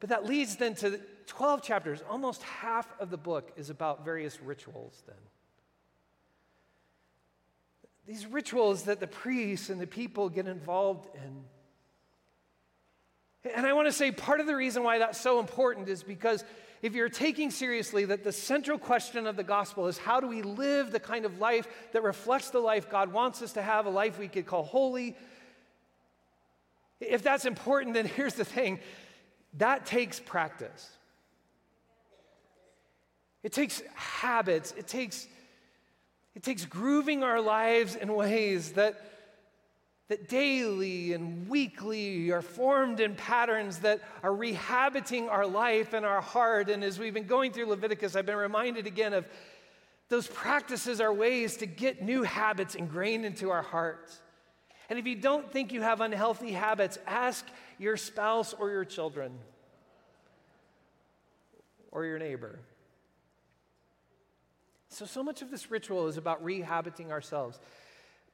But 0.00 0.10
that 0.10 0.26
leads 0.26 0.56
then 0.56 0.74
to 0.76 1.00
12 1.26 1.62
chapters. 1.62 2.02
Almost 2.08 2.42
half 2.42 2.92
of 3.00 3.10
the 3.10 3.16
book 3.16 3.52
is 3.56 3.70
about 3.70 4.04
various 4.04 4.40
rituals, 4.40 5.02
then. 5.06 5.16
these 8.06 8.26
rituals 8.26 8.82
that 8.84 9.00
the 9.00 9.06
priests 9.06 9.70
and 9.70 9.80
the 9.80 9.86
people 9.86 10.28
get 10.28 10.46
involved 10.46 11.08
in. 11.14 11.44
And 13.52 13.66
I 13.66 13.72
want 13.72 13.88
to 13.88 13.92
say 13.92 14.10
part 14.10 14.40
of 14.40 14.46
the 14.46 14.56
reason 14.56 14.82
why 14.82 14.98
that's 14.98 15.20
so 15.20 15.38
important 15.38 15.88
is 15.88 16.02
because 16.02 16.44
if 16.80 16.94
you're 16.94 17.08
taking 17.08 17.50
seriously 17.50 18.04
that 18.06 18.24
the 18.24 18.32
central 18.32 18.78
question 18.78 19.26
of 19.26 19.36
the 19.36 19.44
gospel 19.44 19.86
is 19.86 19.98
how 19.98 20.20
do 20.20 20.26
we 20.26 20.42
live 20.42 20.92
the 20.92 21.00
kind 21.00 21.24
of 21.24 21.38
life 21.38 21.66
that 21.92 22.02
reflects 22.02 22.50
the 22.50 22.58
life 22.58 22.90
God 22.90 23.12
wants 23.12 23.42
us 23.42 23.52
to 23.54 23.62
have, 23.62 23.86
a 23.86 23.90
life 23.90 24.18
we 24.18 24.28
could 24.28 24.46
call 24.46 24.64
holy, 24.64 25.16
if 27.00 27.22
that's 27.22 27.44
important, 27.44 27.94
then 27.94 28.06
here's 28.16 28.34
the 28.34 28.44
thing 28.44 28.80
that 29.58 29.86
takes 29.86 30.18
practice. 30.18 30.90
It 33.42 33.52
takes 33.52 33.82
habits, 33.94 34.72
it 34.76 34.88
takes, 34.88 35.28
it 36.34 36.42
takes 36.42 36.64
grooving 36.64 37.22
our 37.22 37.40
lives 37.40 37.94
in 37.94 38.12
ways 38.14 38.72
that 38.72 39.00
that 40.08 40.28
daily 40.28 41.14
and 41.14 41.48
weekly 41.48 42.30
are 42.30 42.42
formed 42.42 43.00
in 43.00 43.14
patterns 43.14 43.78
that 43.78 44.00
are 44.22 44.30
rehabiting 44.30 45.30
our 45.30 45.46
life 45.46 45.94
and 45.94 46.04
our 46.04 46.20
heart. 46.20 46.68
And 46.68 46.84
as 46.84 46.98
we've 46.98 47.14
been 47.14 47.26
going 47.26 47.52
through 47.52 47.66
Leviticus, 47.66 48.14
I've 48.14 48.26
been 48.26 48.36
reminded 48.36 48.86
again 48.86 49.14
of 49.14 49.26
those 50.10 50.26
practices 50.26 51.00
are 51.00 51.12
ways 51.12 51.56
to 51.58 51.66
get 51.66 52.02
new 52.02 52.22
habits 52.22 52.74
ingrained 52.74 53.24
into 53.24 53.50
our 53.50 53.62
hearts. 53.62 54.20
And 54.90 54.98
if 54.98 55.06
you 55.06 55.14
don't 55.14 55.50
think 55.50 55.72
you 55.72 55.80
have 55.80 56.02
unhealthy 56.02 56.52
habits, 56.52 56.98
ask 57.06 57.46
your 57.78 57.96
spouse 57.96 58.52
or 58.52 58.70
your 58.70 58.84
children 58.84 59.32
or 61.90 62.04
your 62.04 62.18
neighbor. 62.18 62.58
So, 64.90 65.06
so 65.06 65.22
much 65.22 65.42
of 65.42 65.50
this 65.50 65.70
ritual 65.70 66.06
is 66.06 66.18
about 66.18 66.44
rehabiting 66.44 67.10
ourselves. 67.10 67.58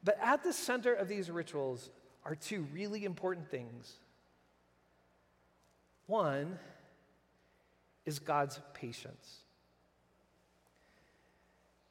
But 0.02 0.18
at 0.22 0.42
the 0.42 0.52
center 0.52 0.94
of 0.94 1.08
these 1.08 1.30
rituals 1.30 1.90
are 2.24 2.34
two 2.34 2.66
really 2.72 3.04
important 3.04 3.50
things. 3.50 3.94
One 6.06 6.58
is 8.06 8.18
God's 8.18 8.60
patience. 8.74 9.40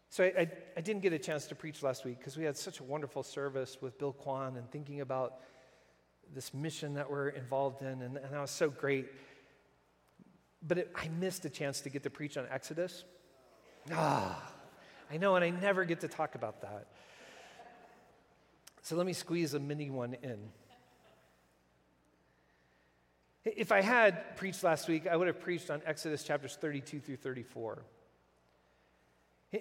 So 0.10 0.24
I, 0.24 0.28
I, 0.28 0.52
I, 0.78 0.82
didn't 0.82 1.04
get 1.04 1.14
a 1.14 1.20
chance 1.20 1.46
to 1.48 1.56
preach 1.56 1.84
last 1.84 2.04
week 2.04 2.18
because 2.18 2.36
we 2.36 2.44
had 2.44 2.58
such 2.58 2.80
a 2.80 2.84
wonderful 2.84 3.22
service 3.22 3.78
with 3.80 4.00
Bill 4.00 4.12
Kwan 4.12 4.58
and 4.58 4.70
thinking 4.72 5.02
about 5.02 5.36
this 6.34 6.54
mission 6.54 6.96
that 6.96 7.10
we're 7.10 7.30
involved 7.30 7.82
in, 7.82 8.02
and, 8.02 8.18
and 8.18 8.34
that 8.34 8.42
was 8.42 8.52
so 8.52 8.70
great. 8.70 9.08
But 10.68 10.80
it, 10.80 10.92
I 10.96 11.08
missed 11.20 11.46
a 11.46 11.50
chance 11.50 11.82
to 11.82 11.90
get 11.90 12.04
to 12.04 12.10
preach 12.10 12.38
on 12.38 12.46
Exodus. 12.52 13.04
Ah, 13.92 14.52
I 15.12 15.18
know, 15.18 15.36
and 15.36 15.46
I 15.46 15.52
never 15.52 15.86
get 15.86 16.02
to 16.02 16.08
talk 16.08 16.36
about 16.36 16.62
that. 16.62 16.88
So 18.90 18.96
let 18.96 19.06
me 19.06 19.14
squeeze 19.14 19.54
a 19.54 19.60
mini 19.60 19.92
one 19.92 20.16
in. 20.24 20.40
If 23.46 23.72
I 23.72 23.82
had 23.82 24.36
preached 24.36 24.64
last 24.64 24.88
week, 24.88 25.06
I 25.06 25.16
would 25.16 25.28
have 25.28 25.40
preached 25.40 25.70
on 25.70 25.84
Exodus 25.86 26.24
chapters 26.24 26.58
32 26.60 27.00
through 27.00 27.18
34. 27.18 27.84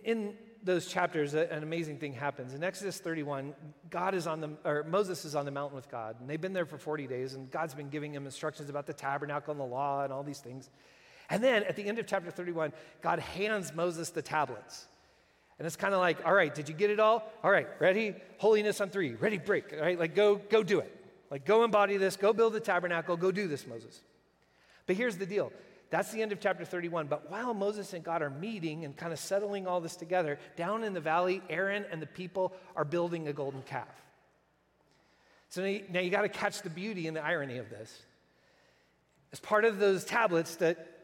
In 0.03 0.35
those 0.63 0.87
chapters, 0.87 1.35
an 1.35 1.63
amazing 1.63 1.99
thing 1.99 2.15
happens. 2.15 2.55
In 2.55 2.65
Exodus 2.65 3.01
31, 3.01 3.53
God 3.91 4.15
is 4.15 4.27
on 4.27 4.41
the, 4.41 4.57
or 4.65 4.85
Moses 4.85 5.27
is 5.27 5.35
on 5.35 5.45
the 5.45 5.51
mountain 5.51 5.77
with 5.77 5.91
God, 5.91 6.17
and 6.21 6.31
they've 6.31 6.41
been 6.41 6.55
there 6.55 6.65
for 6.65 6.79
40 6.79 7.07
days, 7.07 7.35
and 7.35 7.51
God's 7.51 7.75
been 7.75 7.91
giving 7.91 8.15
him 8.15 8.25
instructions 8.25 8.71
about 8.71 8.87
the 8.87 8.95
tabernacle 8.95 9.51
and 9.51 9.61
the 9.61 9.67
law 9.67 10.05
and 10.05 10.11
all 10.11 10.23
these 10.23 10.41
things. 10.41 10.71
And 11.29 11.45
then 11.45 11.65
at 11.65 11.77
the 11.77 11.85
end 11.85 11.99
of 11.99 12.07
chapter 12.07 12.31
31, 12.31 12.73
God 13.03 13.19
hands 13.19 13.75
Moses 13.75 14.09
the 14.09 14.23
tablets. 14.23 14.87
And 15.59 15.67
it's 15.67 15.77
kind 15.77 15.93
of 15.93 16.01
like, 16.01 16.25
all 16.25 16.35
right, 16.35 16.55
did 16.55 16.69
you 16.69 16.75
get 16.75 16.91
it 16.91 17.01
all? 17.01 17.31
All 17.43 17.51
right, 17.51 17.67
ready? 17.81 18.15
Holiness 18.39 18.81
on 18.81 18.91
three. 18.91 19.15
Ready, 19.15 19.39
break. 19.39 19.73
All 19.73 19.81
right, 19.81 19.99
like 19.99 20.15
go, 20.15 20.37
go 20.37 20.63
do 20.63 20.79
it. 20.79 20.95
Like 21.31 21.45
go 21.45 21.65
embody 21.65 21.97
this, 21.97 22.17
go 22.17 22.33
build 22.33 22.53
the 22.53 22.61
tabernacle, 22.61 23.17
go 23.17 23.31
do 23.31 23.49
this, 23.49 23.67
Moses. 23.67 24.01
But 24.87 24.97
here's 24.97 25.17
the 25.17 25.27
deal. 25.27 25.53
That's 25.91 26.13
the 26.13 26.23
end 26.23 26.33
of 26.33 26.41
chapter 26.41 26.65
31. 26.65 27.07
But 27.07 27.31
while 27.31 27.55
Moses 27.55 27.93
and 27.93 28.05
God 28.05 28.23
are 28.23 28.31
meeting 28.31 28.85
and 28.85 28.97
kind 28.97 29.13
of 29.13 29.19
settling 29.19 29.67
all 29.67 29.81
this 29.81 29.97
together, 29.97 30.39
down 30.57 30.85
in 30.85 30.93
the 30.93 31.01
valley, 31.01 31.43
Aaron 31.49 31.85
and 31.91 32.01
the 32.01 32.07
people 32.07 32.53
are 32.77 32.85
building 32.85 33.29
a 33.29 33.33
golden 33.33 33.63
calf. 33.63 33.89
So 35.51 35.63
now 35.63 35.69
you, 35.69 35.85
now 35.91 36.01
you 36.01 36.11
got 36.11 36.23
to 36.23 36.29
catch 36.29 36.63
the 36.63 36.71
beauty 36.71 37.07
and 37.07 37.17
the 37.17 37.25
irony 37.25 37.57
of 37.57 37.71
this. 37.71 38.03
As 39.33 39.41
part 39.41 39.65
of 39.65 39.79
those 39.79 40.05
tablets 40.05 40.57
that 40.57 40.98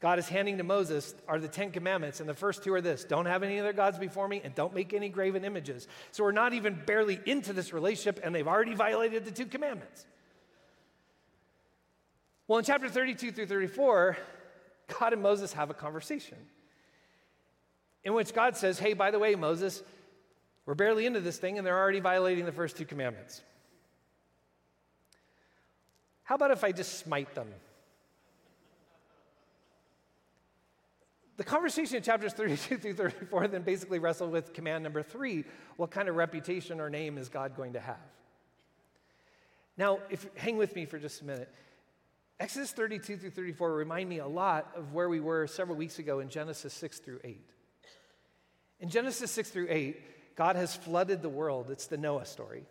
God 0.00 0.18
is 0.18 0.28
handing 0.28 0.58
to 0.58 0.64
Moses 0.64 1.14
are 1.26 1.38
the 1.38 1.48
Ten 1.48 1.70
Commandments, 1.70 2.20
and 2.20 2.28
the 2.28 2.34
first 2.34 2.62
two 2.62 2.72
are 2.74 2.80
this 2.80 3.04
don't 3.04 3.26
have 3.26 3.42
any 3.42 3.58
other 3.58 3.72
gods 3.72 3.98
before 3.98 4.28
me, 4.28 4.40
and 4.44 4.54
don't 4.54 4.74
make 4.74 4.92
any 4.92 5.08
graven 5.08 5.44
images. 5.44 5.88
So 6.12 6.22
we're 6.24 6.32
not 6.32 6.52
even 6.52 6.82
barely 6.86 7.18
into 7.24 7.52
this 7.52 7.72
relationship, 7.72 8.20
and 8.22 8.34
they've 8.34 8.46
already 8.46 8.74
violated 8.74 9.24
the 9.24 9.30
two 9.30 9.46
commandments. 9.46 10.04
Well, 12.46 12.58
in 12.58 12.64
chapter 12.64 12.88
32 12.88 13.32
through 13.32 13.46
34, 13.46 14.16
God 15.00 15.12
and 15.12 15.22
Moses 15.22 15.52
have 15.54 15.70
a 15.70 15.74
conversation 15.74 16.38
in 18.04 18.14
which 18.14 18.32
God 18.32 18.56
says, 18.56 18.78
Hey, 18.78 18.92
by 18.92 19.10
the 19.10 19.18
way, 19.18 19.34
Moses, 19.34 19.82
we're 20.64 20.74
barely 20.74 21.06
into 21.06 21.20
this 21.20 21.38
thing, 21.38 21.58
and 21.58 21.66
they're 21.66 21.78
already 21.78 22.00
violating 22.00 22.44
the 22.44 22.52
first 22.52 22.76
two 22.76 22.84
commandments. 22.84 23.42
How 26.22 26.34
about 26.34 26.50
if 26.50 26.62
I 26.64 26.72
just 26.72 26.98
smite 26.98 27.34
them? 27.34 27.48
The 31.36 31.44
conversation 31.44 31.96
in 31.96 32.02
chapters 32.02 32.32
32 32.32 32.78
through 32.78 32.94
34 32.94 33.48
then 33.48 33.62
basically 33.62 33.98
wrestle 33.98 34.28
with 34.28 34.52
command 34.54 34.82
number 34.82 35.02
three 35.02 35.44
what 35.76 35.90
kind 35.90 36.08
of 36.08 36.16
reputation 36.16 36.80
or 36.80 36.88
name 36.88 37.18
is 37.18 37.28
God 37.28 37.56
going 37.56 37.74
to 37.74 37.80
have? 37.80 37.96
Now, 39.76 39.98
if 40.08 40.26
hang 40.36 40.56
with 40.56 40.74
me 40.74 40.86
for 40.86 40.98
just 40.98 41.20
a 41.20 41.24
minute. 41.24 41.52
Exodus 42.38 42.70
32 42.72 43.16
through 43.16 43.30
34 43.30 43.74
remind 43.74 44.08
me 44.08 44.18
a 44.18 44.26
lot 44.26 44.70
of 44.74 44.92
where 44.92 45.08
we 45.08 45.20
were 45.20 45.46
several 45.46 45.76
weeks 45.76 45.98
ago 45.98 46.20
in 46.20 46.28
Genesis 46.28 46.72
6 46.74 46.98
through 46.98 47.20
8. 47.24 47.50
In 48.80 48.88
Genesis 48.90 49.30
6 49.30 49.50
through 49.50 49.68
8, 49.70 50.36
God 50.36 50.56
has 50.56 50.76
flooded 50.76 51.22
the 51.22 51.30
world. 51.30 51.70
It's 51.70 51.86
the 51.86 51.96
Noah 51.96 52.26
story. 52.26 52.66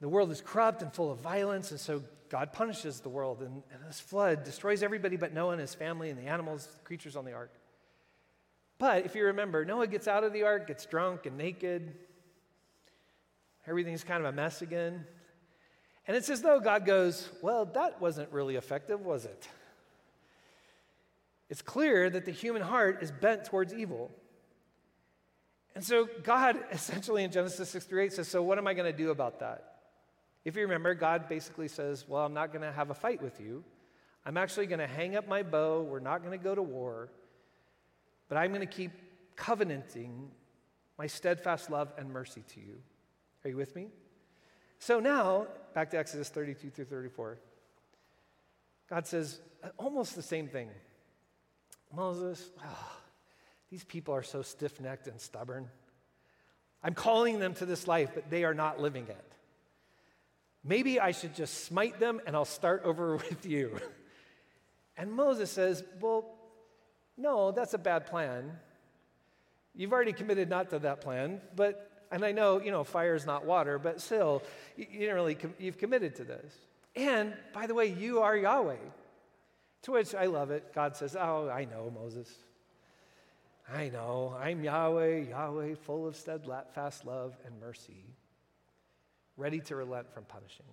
The 0.00 0.08
world 0.08 0.30
is 0.30 0.40
corrupt 0.40 0.82
and 0.82 0.92
full 0.92 1.10
of 1.10 1.18
violence, 1.20 1.70
and 1.70 1.80
so 1.80 2.02
God 2.30 2.52
punishes 2.52 3.00
the 3.00 3.08
world, 3.08 3.40
and, 3.42 3.62
and 3.72 3.82
this 3.86 4.00
flood 4.00 4.44
destroys 4.44 4.82
everybody 4.82 5.16
but 5.16 5.34
Noah 5.34 5.52
and 5.52 5.60
his 5.60 5.74
family 5.74 6.10
and 6.10 6.18
the 6.18 6.26
animals, 6.28 6.66
the 6.66 6.84
creatures 6.84 7.16
on 7.16 7.24
the 7.24 7.32
ark. 7.32 7.52
But 8.78 9.04
if 9.04 9.14
you 9.14 9.26
remember, 9.26 9.64
Noah 9.64 9.88
gets 9.88 10.08
out 10.08 10.24
of 10.24 10.32
the 10.32 10.44
ark, 10.44 10.66
gets 10.66 10.86
drunk 10.86 11.26
and 11.26 11.36
naked. 11.36 11.94
Everything's 13.66 14.04
kind 14.04 14.24
of 14.24 14.32
a 14.32 14.32
mess 14.32 14.62
again. 14.62 15.04
And 16.08 16.16
it's 16.16 16.30
as 16.30 16.40
though 16.40 16.60
God 16.60 16.86
goes, 16.86 17.28
Well, 17.42 17.66
that 17.66 18.00
wasn't 18.00 18.32
really 18.32 18.56
effective, 18.56 19.04
was 19.04 19.26
it? 19.26 19.48
It's 21.50 21.62
clear 21.62 22.08
that 22.08 22.24
the 22.24 22.30
human 22.30 22.62
heart 22.62 23.02
is 23.02 23.10
bent 23.10 23.44
towards 23.44 23.74
evil. 23.74 24.10
And 25.74 25.84
so 25.84 26.08
God 26.22 26.56
essentially 26.72 27.24
in 27.24 27.30
Genesis 27.30 27.68
6 27.68 27.84
through 27.84 28.04
8 28.04 28.12
says, 28.14 28.28
So 28.28 28.42
what 28.42 28.56
am 28.56 28.66
I 28.66 28.72
going 28.72 28.90
to 28.90 28.96
do 28.96 29.10
about 29.10 29.40
that? 29.40 29.79
If 30.44 30.56
you 30.56 30.62
remember, 30.62 30.94
God 30.94 31.28
basically 31.28 31.68
says, 31.68 32.06
Well, 32.08 32.24
I'm 32.24 32.34
not 32.34 32.52
going 32.52 32.62
to 32.62 32.72
have 32.72 32.90
a 32.90 32.94
fight 32.94 33.22
with 33.22 33.40
you. 33.40 33.64
I'm 34.24 34.36
actually 34.36 34.66
going 34.66 34.80
to 34.80 34.86
hang 34.86 35.16
up 35.16 35.28
my 35.28 35.42
bow. 35.42 35.82
We're 35.82 36.00
not 36.00 36.22
going 36.22 36.38
to 36.38 36.42
go 36.42 36.54
to 36.54 36.62
war. 36.62 37.10
But 38.28 38.38
I'm 38.38 38.50
going 38.50 38.60
to 38.60 38.66
keep 38.66 38.92
covenanting 39.36 40.30
my 40.98 41.06
steadfast 41.06 41.70
love 41.70 41.92
and 41.98 42.10
mercy 42.10 42.42
to 42.54 42.60
you. 42.60 42.76
Are 43.44 43.50
you 43.50 43.56
with 43.56 43.74
me? 43.74 43.88
So 44.78 45.00
now, 45.00 45.46
back 45.74 45.90
to 45.90 45.98
Exodus 45.98 46.28
32 46.28 46.70
through 46.70 46.84
34. 46.86 47.38
God 48.88 49.06
says 49.06 49.40
almost 49.78 50.14
the 50.14 50.22
same 50.22 50.48
thing. 50.48 50.68
Moses, 51.94 52.50
oh, 52.64 52.96
these 53.70 53.84
people 53.84 54.14
are 54.14 54.22
so 54.22 54.42
stiff 54.42 54.80
necked 54.80 55.06
and 55.06 55.20
stubborn. 55.20 55.68
I'm 56.82 56.94
calling 56.94 57.38
them 57.38 57.54
to 57.54 57.66
this 57.66 57.86
life, 57.86 58.10
but 58.14 58.30
they 58.30 58.44
are 58.44 58.54
not 58.54 58.80
living 58.80 59.06
it. 59.08 59.32
Maybe 60.62 61.00
I 61.00 61.12
should 61.12 61.34
just 61.34 61.64
smite 61.64 61.98
them 61.98 62.20
and 62.26 62.36
I'll 62.36 62.44
start 62.44 62.82
over 62.84 63.16
with 63.30 63.46
you. 63.46 63.80
And 64.96 65.12
Moses 65.12 65.50
says, 65.50 65.82
Well, 66.00 66.34
no, 67.16 67.50
that's 67.50 67.74
a 67.74 67.78
bad 67.78 68.06
plan. 68.06 68.58
You've 69.74 69.92
already 69.92 70.12
committed 70.12 70.50
not 70.50 70.70
to 70.70 70.78
that 70.80 71.00
plan, 71.00 71.40
but, 71.54 72.06
and 72.10 72.24
I 72.24 72.32
know, 72.32 72.60
you 72.60 72.70
know, 72.70 72.82
fire 72.82 73.14
is 73.14 73.24
not 73.24 73.46
water, 73.46 73.78
but 73.78 74.00
still, 74.00 74.42
you, 74.76 74.86
you 74.90 74.98
didn't 75.00 75.14
really, 75.14 75.34
com- 75.36 75.54
you've 75.58 75.78
committed 75.78 76.16
to 76.16 76.24
this. 76.24 76.52
And 76.96 77.34
by 77.54 77.66
the 77.66 77.74
way, 77.74 77.86
you 77.86 78.20
are 78.20 78.36
Yahweh. 78.36 78.76
To 79.82 79.92
which 79.92 80.14
I 80.14 80.26
love 80.26 80.50
it. 80.50 80.74
God 80.74 80.96
says, 80.96 81.16
Oh, 81.18 81.48
I 81.48 81.64
know, 81.64 81.90
Moses. 81.94 82.30
I 83.72 83.88
know. 83.88 84.36
I'm 84.38 84.62
Yahweh, 84.62 85.28
Yahweh, 85.30 85.76
full 85.76 86.06
of 86.06 86.16
steadfast 86.16 87.06
love 87.06 87.36
and 87.46 87.58
mercy 87.60 88.04
ready 89.36 89.60
to 89.60 89.76
relent 89.76 90.12
from 90.12 90.24
punishing. 90.24 90.66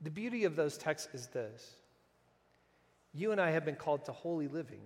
The 0.00 0.10
beauty 0.10 0.44
of 0.44 0.56
those 0.56 0.76
texts 0.76 1.08
is 1.14 1.28
this 1.28 1.76
you 3.14 3.32
and 3.32 3.40
I 3.40 3.50
have 3.50 3.64
been 3.64 3.76
called 3.76 4.06
to 4.06 4.12
holy 4.12 4.48
living, 4.48 4.80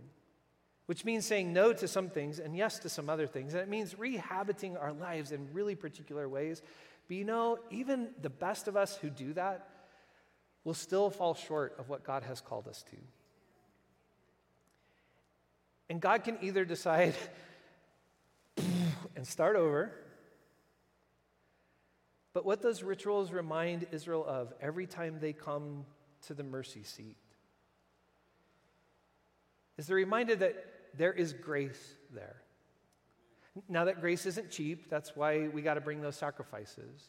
which 0.87 1.05
means 1.05 1.25
saying 1.25 1.53
no 1.53 1.73
to 1.73 1.87
some 1.87 2.11
things 2.11 2.39
and 2.39 2.57
yes 2.57 2.81
to 2.81 2.89
some 2.89 3.09
other 3.09 3.27
things. 3.27 3.55
And 3.55 3.63
it 3.63 3.69
means 3.69 3.95
rehabiting 3.95 4.81
our 4.81 4.93
lives 4.93 5.33
in 5.33 5.49
really 5.53 5.75
particular 5.75 6.29
ways. 6.29 6.61
But 7.09 7.17
you 7.17 7.25
know, 7.25 7.59
even 7.71 8.09
the 8.21 8.31
best 8.31 8.67
of 8.67 8.77
us 8.77 8.97
who 8.97 9.11
do 9.11 9.33
that 9.35 9.69
will 10.65 10.75
still 10.75 11.11
fall 11.11 11.35
short 11.35 11.77
of 11.79 11.89
what 11.89 12.03
God 12.03 12.25
has 12.25 12.41
called 12.41 12.67
us 12.67 12.83
to. 12.91 12.97
And 15.89 16.01
God 16.01 16.25
can 16.25 16.39
either 16.43 16.65
decide 16.65 17.15
and 19.17 19.25
start 19.25 19.55
over. 19.55 19.93
But 22.37 22.45
what 22.45 22.61
those 22.61 22.83
rituals 22.83 23.33
remind 23.33 23.87
Israel 23.93 24.23
of 24.29 24.53
every 24.61 24.87
time 24.87 25.21
they 25.23 25.33
come 25.33 25.87
to 26.27 26.35
the 26.35 26.43
mercy 26.43 26.83
seat 26.83 27.17
is 29.79 29.87
the 29.87 29.95
reminder 29.95 30.37
that 30.37 30.67
there 30.93 31.15
is 31.15 31.33
grace 31.33 31.95
there. 32.13 32.37
Now, 33.71 33.87
that 33.87 34.03
grace 34.03 34.27
isn't 34.27 34.51
cheap, 34.51 34.91
that's 34.91 35.17
why 35.17 35.49
we 35.49 35.63
got 35.63 35.75
to 35.75 35.81
bring 35.81 36.03
those 36.03 36.17
sacrifices. 36.17 37.09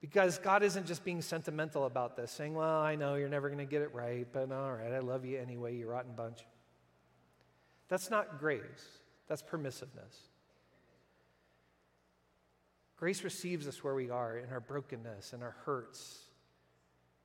Because 0.00 0.38
God 0.38 0.62
isn't 0.62 0.86
just 0.86 1.04
being 1.04 1.20
sentimental 1.20 1.84
about 1.84 2.16
this, 2.16 2.30
saying, 2.30 2.54
Well, 2.54 2.82
I 2.82 2.94
know 2.94 3.16
you're 3.16 3.28
never 3.28 3.48
going 3.48 3.58
to 3.58 3.64
get 3.64 3.82
it 3.82 3.92
right, 3.92 4.28
but 4.32 4.52
all 4.52 4.74
right, 4.74 4.92
I 4.92 5.00
love 5.00 5.24
you 5.24 5.40
anyway, 5.40 5.74
you 5.74 5.88
rotten 5.88 6.12
bunch. 6.14 6.46
That's 7.88 8.10
not 8.10 8.38
grace, 8.38 9.00
that's 9.26 9.42
permissiveness. 9.42 10.28
Grace 13.02 13.24
receives 13.24 13.66
us 13.66 13.82
where 13.82 13.96
we 13.96 14.10
are 14.10 14.38
in 14.38 14.48
our 14.50 14.60
brokenness 14.60 15.32
and 15.32 15.42
our 15.42 15.56
hurts, 15.66 16.20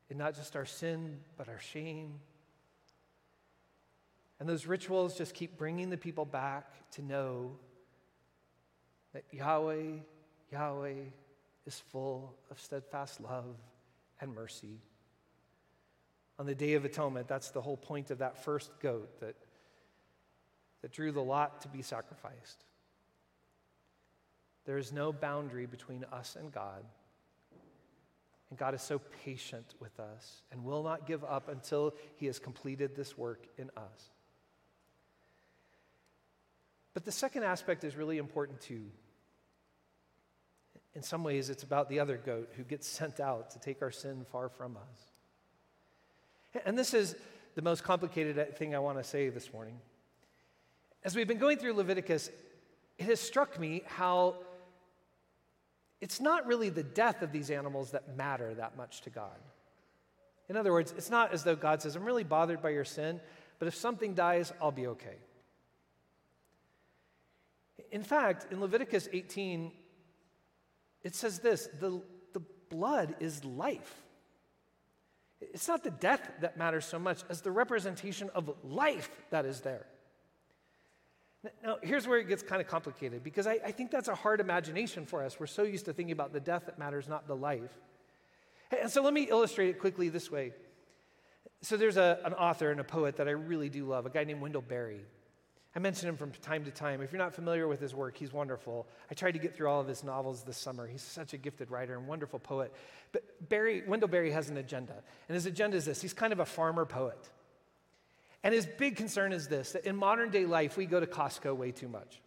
in 0.09 0.17
not 0.17 0.33
just 0.33 0.55
our 0.55 0.65
sin, 0.65 1.19
but 1.37 1.47
our 1.47 1.59
shame. 1.59 2.15
And 4.39 4.49
those 4.49 4.65
rituals 4.65 5.15
just 5.15 5.35
keep 5.35 5.55
bringing 5.55 5.91
the 5.91 5.97
people 5.97 6.25
back 6.25 6.89
to 6.93 7.03
know 7.03 7.51
that 9.13 9.23
Yahweh, 9.31 9.97
Yahweh 10.51 10.95
is 11.67 11.79
full 11.91 12.33
of 12.49 12.59
steadfast 12.59 13.21
love 13.21 13.55
and 14.19 14.33
mercy. 14.33 14.79
On 16.39 16.47
the 16.47 16.55
Day 16.55 16.73
of 16.73 16.85
Atonement, 16.85 17.27
that's 17.27 17.51
the 17.51 17.61
whole 17.61 17.77
point 17.77 18.09
of 18.09 18.17
that 18.17 18.43
first 18.43 18.71
goat 18.79 19.19
that 19.19 19.35
that 20.81 20.91
drew 20.91 21.11
the 21.11 21.21
lot 21.21 21.61
to 21.61 21.67
be 21.67 21.83
sacrificed. 21.83 22.63
There 24.67 24.77
is 24.77 24.91
no 24.91 25.11
boundary 25.13 25.65
between 25.65 26.05
us 26.11 26.35
and 26.37 26.51
God. 26.51 26.83
And 28.49 28.59
God 28.59 28.75
is 28.75 28.81
so 28.81 28.99
patient 29.23 29.73
with 29.79 29.97
us 29.99 30.41
and 30.51 30.63
will 30.63 30.83
not 30.83 31.07
give 31.07 31.23
up 31.23 31.49
until 31.49 31.95
He 32.17 32.27
has 32.27 32.37
completed 32.37 32.95
this 32.95 33.17
work 33.17 33.47
in 33.57 33.71
us. 33.75 34.11
But 36.93 37.05
the 37.05 37.11
second 37.11 37.43
aspect 37.43 37.83
is 37.85 37.95
really 37.95 38.17
important 38.17 38.59
too. 38.59 38.83
In 40.95 41.01
some 41.01 41.23
ways, 41.23 41.49
it's 41.49 41.63
about 41.63 41.89
the 41.89 41.99
other 41.99 42.17
goat 42.17 42.49
who 42.57 42.63
gets 42.63 42.87
sent 42.87 43.19
out 43.19 43.51
to 43.51 43.59
take 43.59 43.81
our 43.81 43.91
sin 43.91 44.25
far 44.31 44.49
from 44.49 44.75
us. 44.75 46.61
And 46.65 46.77
this 46.77 46.93
is 46.93 47.15
the 47.55 47.61
most 47.61 47.83
complicated 47.83 48.57
thing 48.57 48.75
I 48.75 48.79
want 48.79 48.97
to 48.97 49.03
say 49.03 49.29
this 49.29 49.53
morning. 49.53 49.79
As 51.03 51.15
we've 51.15 51.27
been 51.27 51.37
going 51.37 51.57
through 51.57 51.73
Leviticus, 51.73 52.31
it 52.97 53.05
has 53.05 53.19
struck 53.19 53.59
me 53.59 53.83
how 53.85 54.35
it's 55.99 56.19
not 56.19 56.45
really 56.45 56.69
the 56.69 56.83
death 56.83 57.21
of 57.21 57.31
these 57.31 57.49
animals 57.49 57.91
that 57.91 58.15
matter 58.15 58.53
that 58.53 58.77
much 58.77 59.01
to 59.01 59.09
God. 59.09 59.37
In 60.49 60.55
other 60.55 60.71
words, 60.71 60.93
it's 60.97 61.09
not 61.09 61.33
as 61.33 61.43
though 61.43 61.55
God 61.55 61.81
says, 61.81 61.95
I'm 61.95 62.05
really 62.05 62.23
bothered 62.23 62.61
by 62.61 62.69
your 62.69 62.85
sin, 62.85 63.19
but 63.59 63.67
if 63.67 63.75
something 63.75 64.13
dies, 64.13 64.53
I'll 64.61 64.71
be 64.71 64.87
okay. 64.87 65.15
In 67.91 68.03
fact, 68.03 68.47
in 68.51 68.61
Leviticus 68.61 69.09
18, 69.11 69.71
it 71.03 71.15
says 71.15 71.39
this 71.39 71.67
the, 71.79 72.01
the 72.33 72.41
blood 72.69 73.15
is 73.19 73.43
life. 73.43 74.03
It's 75.39 75.67
not 75.67 75.83
the 75.83 75.91
death 75.91 76.31
that 76.41 76.57
matters 76.57 76.85
so 76.85 76.97
much 76.97 77.21
as 77.29 77.41
the 77.41 77.51
representation 77.51 78.29
of 78.33 78.51
life 78.63 79.09
that 79.29 79.45
is 79.45 79.61
there. 79.61 79.85
Now, 81.63 81.77
here's 81.81 82.07
where 82.07 82.19
it 82.19 82.27
gets 82.27 82.43
kind 82.43 82.61
of 82.61 82.67
complicated 82.67 83.23
because 83.23 83.47
I, 83.47 83.59
I, 83.65 83.71
think 83.71 83.91
that's 83.91 84.07
a 84.07 84.15
hard 84.15 84.39
imagination 84.39 85.05
for 85.05 85.23
us. 85.23 85.39
We're 85.39 85.45
so 85.45 85.63
used 85.63 85.85
to 85.85 85.93
thinking 85.93 86.11
about 86.11 86.33
the 86.33 86.39
death 86.39 86.65
that 86.65 86.79
matters, 86.79 87.07
not 87.07 87.27
the 87.27 87.35
life. 87.35 87.71
And 88.81 88.89
so 88.89 89.01
let 89.01 89.13
me 89.13 89.23
illustrate 89.29 89.69
it 89.69 89.79
quickly 89.79 90.09
this 90.09 90.31
way. 90.31 90.53
So 91.61 91.77
there's 91.77 91.97
a, 91.97 92.19
an 92.25 92.33
author 92.33 92.71
and 92.71 92.79
a 92.79 92.83
poet 92.83 93.17
that 93.17 93.27
I 93.27 93.31
really 93.31 93.69
do 93.69 93.85
love, 93.85 94.05
a 94.05 94.09
guy 94.09 94.23
named 94.23 94.41
Wendell 94.41 94.61
Berry. 94.61 95.01
I 95.75 95.79
mention 95.79 96.09
him 96.09 96.17
from 96.17 96.31
time 96.41 96.65
to 96.65 96.71
time. 96.71 97.01
If 97.01 97.11
you're 97.11 97.19
not 97.19 97.33
familiar 97.33 97.67
with 97.67 97.79
his 97.79 97.93
work, 97.93 98.17
he's 98.17 98.33
wonderful. 98.33 98.87
I 99.11 99.13
tried 99.13 99.33
to 99.33 99.39
get 99.39 99.55
through 99.55 99.67
all 99.67 99.79
of 99.79 99.87
his 99.87 100.03
novels 100.03 100.43
this 100.43 100.57
summer. 100.57 100.87
He's 100.87 101.03
such 101.03 101.33
a 101.33 101.37
gifted 101.37 101.69
writer 101.69 101.95
and 101.95 102.07
wonderful 102.07 102.39
poet. 102.39 102.73
But 103.11 103.23
Berry, 103.47 103.83
Wendell 103.85 104.09
Berry 104.09 104.31
has 104.31 104.49
an 104.49 104.57
agenda, 104.57 104.95
and 105.29 105.35
his 105.35 105.45
agenda 105.45 105.77
is 105.77 105.85
this 105.85 106.01
he's 106.01 106.13
kind 106.13 106.33
of 106.33 106.39
a 106.39 106.45
farmer 106.45 106.85
poet. 106.85 107.29
And 108.47 108.53
his 108.53 108.65
big 108.65 108.95
concern 108.95 109.33
is 109.33 109.49
this 109.49 109.73
that 109.73 109.85
in 109.85 109.97
modern 109.97 110.29
day 110.29 110.45
life, 110.45 110.77
we 110.77 110.85
go 110.85 111.01
to 111.01 111.05
Costco 111.05 111.53
way 111.53 111.71
too 111.73 111.89
much. 111.89 112.21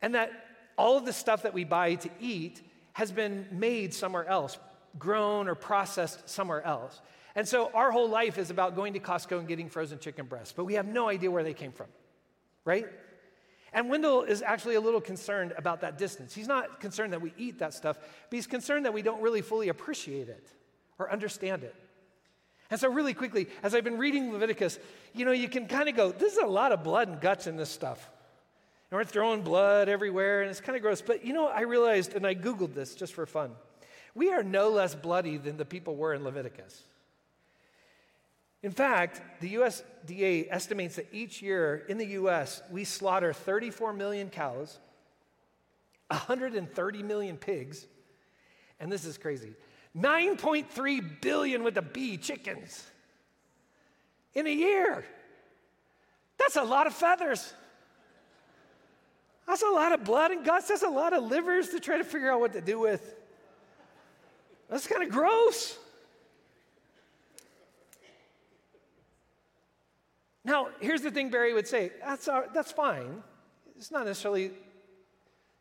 And 0.00 0.14
that 0.14 0.32
all 0.78 0.96
of 0.96 1.04
the 1.04 1.12
stuff 1.12 1.42
that 1.42 1.52
we 1.52 1.64
buy 1.64 1.96
to 1.96 2.08
eat 2.18 2.62
has 2.94 3.12
been 3.12 3.46
made 3.50 3.92
somewhere 3.92 4.26
else, 4.26 4.58
grown 4.98 5.48
or 5.48 5.54
processed 5.54 6.30
somewhere 6.30 6.62
else. 6.62 7.02
And 7.34 7.46
so 7.46 7.72
our 7.74 7.90
whole 7.90 8.08
life 8.08 8.38
is 8.38 8.48
about 8.48 8.74
going 8.74 8.94
to 8.94 9.00
Costco 9.00 9.38
and 9.38 9.46
getting 9.46 9.68
frozen 9.68 9.98
chicken 9.98 10.24
breasts, 10.24 10.54
but 10.56 10.64
we 10.64 10.72
have 10.74 10.86
no 10.86 11.10
idea 11.10 11.30
where 11.30 11.44
they 11.44 11.52
came 11.52 11.72
from, 11.72 11.88
right? 12.64 12.86
And 13.74 13.90
Wendell 13.90 14.22
is 14.22 14.40
actually 14.40 14.76
a 14.76 14.80
little 14.80 15.02
concerned 15.02 15.52
about 15.58 15.82
that 15.82 15.98
distance. 15.98 16.34
He's 16.34 16.48
not 16.48 16.80
concerned 16.80 17.12
that 17.12 17.20
we 17.20 17.34
eat 17.36 17.58
that 17.58 17.74
stuff, 17.74 17.98
but 17.98 18.34
he's 18.34 18.46
concerned 18.46 18.86
that 18.86 18.94
we 18.94 19.02
don't 19.02 19.20
really 19.20 19.42
fully 19.42 19.68
appreciate 19.68 20.30
it 20.30 20.48
or 20.98 21.12
understand 21.12 21.64
it. 21.64 21.74
And 22.74 22.80
so, 22.80 22.90
really 22.90 23.14
quickly, 23.14 23.46
as 23.62 23.72
I've 23.72 23.84
been 23.84 23.98
reading 23.98 24.32
Leviticus, 24.32 24.80
you 25.12 25.24
know, 25.24 25.30
you 25.30 25.48
can 25.48 25.68
kind 25.68 25.88
of 25.88 25.94
go, 25.94 26.10
this 26.10 26.32
is 26.32 26.40
a 26.40 26.46
lot 26.46 26.72
of 26.72 26.82
blood 26.82 27.06
and 27.06 27.20
guts 27.20 27.46
in 27.46 27.56
this 27.56 27.70
stuff. 27.70 28.10
And 28.90 28.98
we're 28.98 29.04
throwing 29.04 29.42
blood 29.42 29.88
everywhere, 29.88 30.42
and 30.42 30.50
it's 30.50 30.60
kind 30.60 30.74
of 30.74 30.82
gross. 30.82 31.00
But 31.00 31.24
you 31.24 31.34
know, 31.34 31.46
I 31.46 31.60
realized, 31.60 32.14
and 32.14 32.26
I 32.26 32.34
Googled 32.34 32.74
this 32.74 32.96
just 32.96 33.12
for 33.12 33.26
fun, 33.26 33.52
we 34.12 34.32
are 34.32 34.42
no 34.42 34.70
less 34.70 34.92
bloody 34.92 35.36
than 35.36 35.56
the 35.56 35.64
people 35.64 35.94
were 35.94 36.14
in 36.14 36.24
Leviticus. 36.24 36.82
In 38.64 38.72
fact, 38.72 39.22
the 39.40 39.54
USDA 39.54 40.48
estimates 40.50 40.96
that 40.96 41.06
each 41.12 41.42
year 41.42 41.84
in 41.88 41.96
the 41.96 42.06
US, 42.06 42.60
we 42.72 42.82
slaughter 42.82 43.32
34 43.32 43.92
million 43.92 44.30
cows, 44.30 44.80
130 46.08 47.02
million 47.04 47.36
pigs, 47.36 47.86
and 48.80 48.90
this 48.90 49.04
is 49.04 49.16
crazy 49.16 49.54
9.3 49.96 51.20
billion 51.20 51.62
with 51.62 51.74
the 51.74 51.82
B 51.82 52.16
chickens 52.16 52.84
in 54.34 54.46
a 54.46 54.50
year. 54.50 55.04
That's 56.38 56.56
a 56.56 56.62
lot 56.62 56.86
of 56.86 56.94
feathers. 56.94 57.52
That's 59.46 59.62
a 59.62 59.68
lot 59.68 59.92
of 59.92 60.04
blood 60.04 60.30
and 60.30 60.44
guts. 60.44 60.68
That's 60.68 60.82
a 60.82 60.88
lot 60.88 61.12
of 61.12 61.24
livers 61.24 61.68
to 61.70 61.80
try 61.80 61.98
to 61.98 62.04
figure 62.04 62.30
out 62.30 62.40
what 62.40 62.52
to 62.54 62.60
do 62.60 62.78
with. 62.78 63.14
That's 64.68 64.86
kind 64.86 65.02
of 65.02 65.10
gross. 65.10 65.78
Now, 70.44 70.68
here's 70.80 71.02
the 71.02 71.10
thing 71.10 71.30
Berry 71.30 71.54
would 71.54 71.68
say 71.68 71.92
that's, 72.00 72.28
our, 72.28 72.48
that's 72.52 72.72
fine. 72.72 73.22
It's 73.76 73.90
not 73.90 74.06
necessarily 74.06 74.50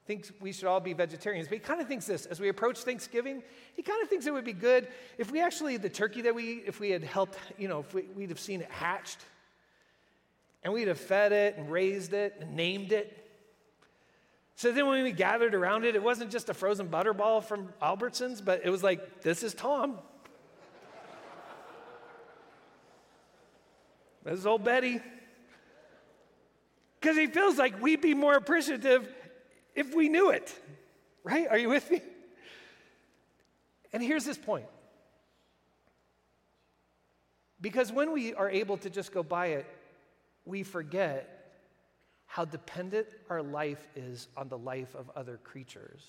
thinks 0.05 0.31
we 0.41 0.51
should 0.51 0.65
all 0.65 0.79
be 0.79 0.93
vegetarians, 0.93 1.47
but 1.47 1.55
he 1.55 1.59
kind 1.59 1.79
of 1.79 1.87
thinks 1.87 2.05
this 2.05 2.25
as 2.25 2.39
we 2.39 2.49
approach 2.49 2.79
Thanksgiving, 2.79 3.41
he 3.73 3.81
kind 3.81 4.01
of 4.03 4.09
thinks 4.09 4.25
it 4.25 4.33
would 4.33 4.43
be 4.43 4.53
good 4.53 4.87
if 5.17 5.31
we 5.31 5.41
actually, 5.41 5.77
the 5.77 5.89
turkey 5.89 6.21
that 6.21 6.35
we 6.35 6.63
if 6.65 6.79
we 6.79 6.89
had 6.89 7.03
helped, 7.03 7.37
you 7.57 7.67
know, 7.67 7.79
if 7.79 7.93
we, 7.93 8.03
we'd 8.15 8.29
have 8.29 8.39
seen 8.39 8.61
it 8.61 8.69
hatched 8.69 9.19
and 10.63 10.73
we'd 10.73 10.87
have 10.87 10.99
fed 10.99 11.31
it 11.31 11.57
and 11.57 11.71
raised 11.71 12.13
it 12.13 12.35
and 12.39 12.55
named 12.55 12.91
it. 12.91 13.19
So 14.55 14.71
then 14.71 14.87
when 14.87 15.03
we 15.03 15.11
gathered 15.11 15.55
around 15.55 15.85
it, 15.85 15.95
it 15.95 16.03
wasn't 16.03 16.31
just 16.31 16.49
a 16.49 16.53
frozen 16.53 16.87
butterball 16.87 17.43
from 17.43 17.73
Albertsons, 17.81 18.43
but 18.43 18.61
it 18.63 18.69
was 18.69 18.83
like, 18.83 19.21
this 19.21 19.43
is 19.43 19.53
Tom. 19.53 19.97
this 24.23 24.39
is 24.39 24.45
old 24.45 24.63
Betty. 24.63 25.01
Because 26.99 27.17
he 27.17 27.27
feels 27.27 27.57
like 27.57 27.81
we'd 27.81 27.99
be 27.99 28.13
more 28.13 28.35
appreciative 28.35 29.09
if 29.75 29.93
we 29.95 30.09
knew 30.09 30.29
it, 30.29 30.53
right? 31.23 31.47
Are 31.49 31.57
you 31.57 31.69
with 31.69 31.89
me? 31.89 32.01
And 33.91 34.01
here's 34.01 34.25
this 34.25 34.37
point. 34.37 34.65
Because 37.61 37.91
when 37.91 38.11
we 38.11 38.33
are 38.33 38.49
able 38.49 38.77
to 38.77 38.89
just 38.89 39.13
go 39.13 39.23
buy 39.23 39.47
it, 39.47 39.65
we 40.45 40.63
forget 40.63 41.55
how 42.25 42.45
dependent 42.45 43.07
our 43.29 43.41
life 43.41 43.87
is 43.95 44.27
on 44.35 44.49
the 44.49 44.57
life 44.57 44.95
of 44.95 45.09
other 45.15 45.37
creatures. 45.37 46.03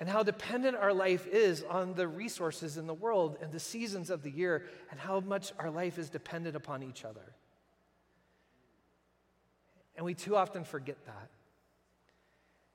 And 0.00 0.08
how 0.08 0.22
dependent 0.22 0.76
our 0.76 0.92
life 0.92 1.28
is 1.28 1.62
on 1.62 1.94
the 1.94 2.08
resources 2.08 2.76
in 2.76 2.86
the 2.86 2.94
world 2.94 3.36
and 3.40 3.52
the 3.52 3.60
seasons 3.60 4.10
of 4.10 4.22
the 4.22 4.30
year, 4.30 4.64
and 4.90 4.98
how 4.98 5.20
much 5.20 5.52
our 5.58 5.70
life 5.70 5.98
is 5.98 6.10
dependent 6.10 6.56
upon 6.56 6.82
each 6.82 7.04
other. 7.04 7.34
And 9.96 10.04
we 10.04 10.14
too 10.14 10.34
often 10.34 10.64
forget 10.64 10.96
that. 11.06 11.28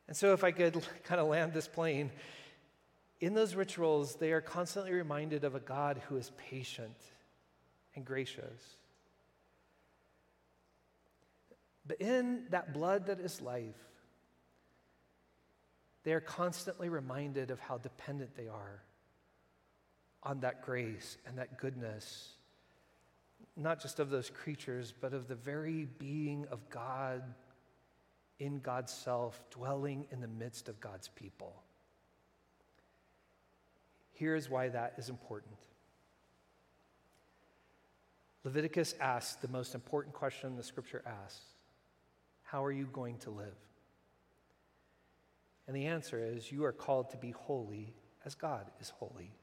And 0.08 0.16
so, 0.16 0.34
if 0.34 0.44
I 0.44 0.52
could 0.52 0.82
kind 1.04 1.20
of 1.20 1.28
land 1.28 1.54
this 1.54 1.68
plane, 1.68 2.12
in 3.20 3.34
those 3.34 3.56
rituals, 3.56 4.16
they 4.16 4.32
are 4.32 4.42
constantly 4.42 4.92
reminded 4.92 5.44
of 5.44 5.56
a 5.56 5.60
God 5.60 6.02
who 6.08 6.18
is 6.18 6.32
patient 6.38 6.96
and 7.96 8.06
gracious. 8.06 8.78
But 11.88 12.02
in 12.02 12.44
that 12.52 12.74
blood 12.74 13.08
that 13.08 13.20
is 13.20 13.42
life, 13.42 13.76
they 16.04 16.14
are 16.14 16.22
constantly 16.22 16.90
reminded 16.90 17.50
of 17.50 17.60
how 17.60 17.78
dependent 17.78 18.36
they 18.36 18.48
are 18.48 18.84
on 20.24 20.42
that 20.42 20.62
grace 20.62 21.18
and 21.26 21.38
that 21.38 21.58
goodness, 21.58 22.34
not 23.56 23.82
just 23.82 24.00
of 24.00 24.10
those 24.10 24.30
creatures, 24.30 24.94
but 25.00 25.14
of 25.14 25.28
the 25.28 25.36
very 25.36 25.86
being 25.98 26.46
of 26.52 26.70
God 26.70 27.24
in 28.40 28.60
God's 28.60 28.94
self, 28.94 29.42
dwelling 29.50 30.06
in 30.12 30.22
the 30.22 30.28
midst 30.28 30.70
of 30.70 30.80
God's 30.80 31.08
people. 31.10 31.64
Here's 34.14 34.50
why 34.50 34.70
that 34.70 34.94
is 34.98 35.10
important. 35.10 35.56
Leviticus 38.44 38.96
asks 39.00 39.36
the 39.36 39.48
most 39.48 39.76
important 39.76 40.16
question 40.16 40.56
the 40.56 40.64
scripture 40.64 41.04
asks 41.06 41.42
How 42.44 42.64
are 42.64 42.72
you 42.72 42.88
going 42.92 43.18
to 43.20 43.30
live? 43.30 43.56
And 45.68 45.76
the 45.76 45.86
answer 45.86 46.24
is 46.24 46.52
you 46.52 46.64
are 46.64 46.72
called 46.72 47.10
to 47.12 47.18
be 47.18 47.32
holy 47.32 47.94
as 48.26 48.36
God 48.36 48.66
is 48.80 48.90
holy. 48.90 49.34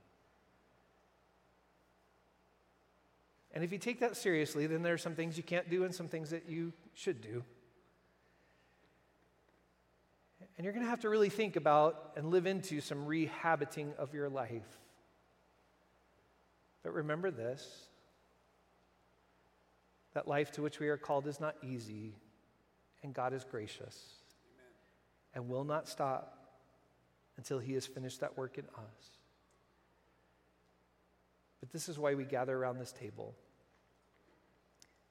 And 3.53 3.63
if 3.63 3.71
you 3.71 3.79
take 3.79 4.01
that 4.01 4.17
seriously, 4.17 4.67
then 4.67 4.83
there 4.83 4.95
are 4.95 4.99
some 4.99 5.15
things 5.15 5.37
you 5.37 5.43
can't 5.45 5.71
do 5.71 5.85
and 5.85 5.95
some 5.95 6.09
things 6.09 6.31
that 6.31 6.49
you 6.49 6.73
should 6.95 7.21
do. 7.21 7.45
And 10.57 10.65
you're 10.65 10.73
going 10.73 10.85
to 10.85 10.91
have 10.91 11.01
to 11.01 11.09
really 11.09 11.31
think 11.31 11.57
about 11.57 12.13
and 12.17 12.31
live 12.31 12.47
into 12.47 12.81
some 12.81 13.07
rehabiting 13.07 13.95
of 13.97 14.15
your 14.15 14.29
life. 14.29 14.79
But 16.83 16.93
remember 16.93 17.31
this 17.31 17.89
that 20.13 20.29
life 20.29 20.53
to 20.53 20.63
which 20.63 20.79
we 20.79 20.89
are 20.89 20.97
called 20.97 21.27
is 21.27 21.41
not 21.41 21.57
easy, 21.61 22.13
and 23.03 23.13
God 23.13 23.33
is 23.33 23.43
gracious 23.43 24.01
Amen. 24.55 24.71
and 25.35 25.49
will 25.49 25.65
not 25.65 25.89
stop 25.89 26.39
until 27.37 27.59
He 27.59 27.73
has 27.73 27.85
finished 27.85 28.21
that 28.21 28.39
work 28.39 28.57
in 28.57 28.65
us. 28.77 29.11
But 31.59 31.73
this 31.73 31.89
is 31.89 31.99
why 31.99 32.15
we 32.15 32.25
gather 32.25 32.57
around 32.57 32.79
this 32.79 32.93
table. 32.93 33.35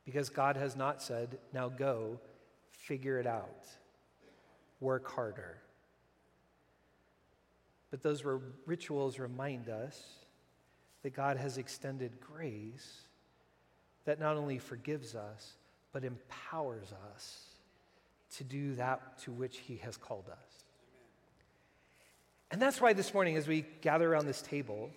Because 0.06 0.29
God 0.29 0.56
has 0.56 0.77
not 0.77 1.01
said, 1.01 1.38
now 1.53 1.67
go, 1.67 2.21
figure 2.71 3.19
it 3.19 3.27
out 3.27 3.67
work 4.84 5.10
harder. 5.10 5.58
But 7.89 8.04
those 8.04 8.24
rituals 8.65 9.17
remind 9.17 9.69
us 9.69 10.02
that 11.02 11.13
God 11.15 11.38
has 11.38 11.58
extended 11.58 12.19
grace 12.19 13.04
that 14.06 14.19
not 14.19 14.36
only 14.36 14.60
forgives 14.60 15.15
us, 15.15 15.54
but 15.91 16.04
empowers 16.04 16.93
us 17.13 17.46
to 18.38 18.43
do 18.43 18.76
that 18.76 19.17
to 19.19 19.32
which 19.32 19.58
He 19.60 19.78
has 19.78 19.96
called 19.96 20.26
us. 20.30 20.63
And 22.52 22.62
that's 22.62 22.82
why 22.82 22.93
this 22.93 23.13
morning, 23.13 23.38
as 23.38 23.48
we 23.48 23.65
gather 23.82 24.12
around 24.12 24.26
this 24.26 24.41
table, 24.41 24.89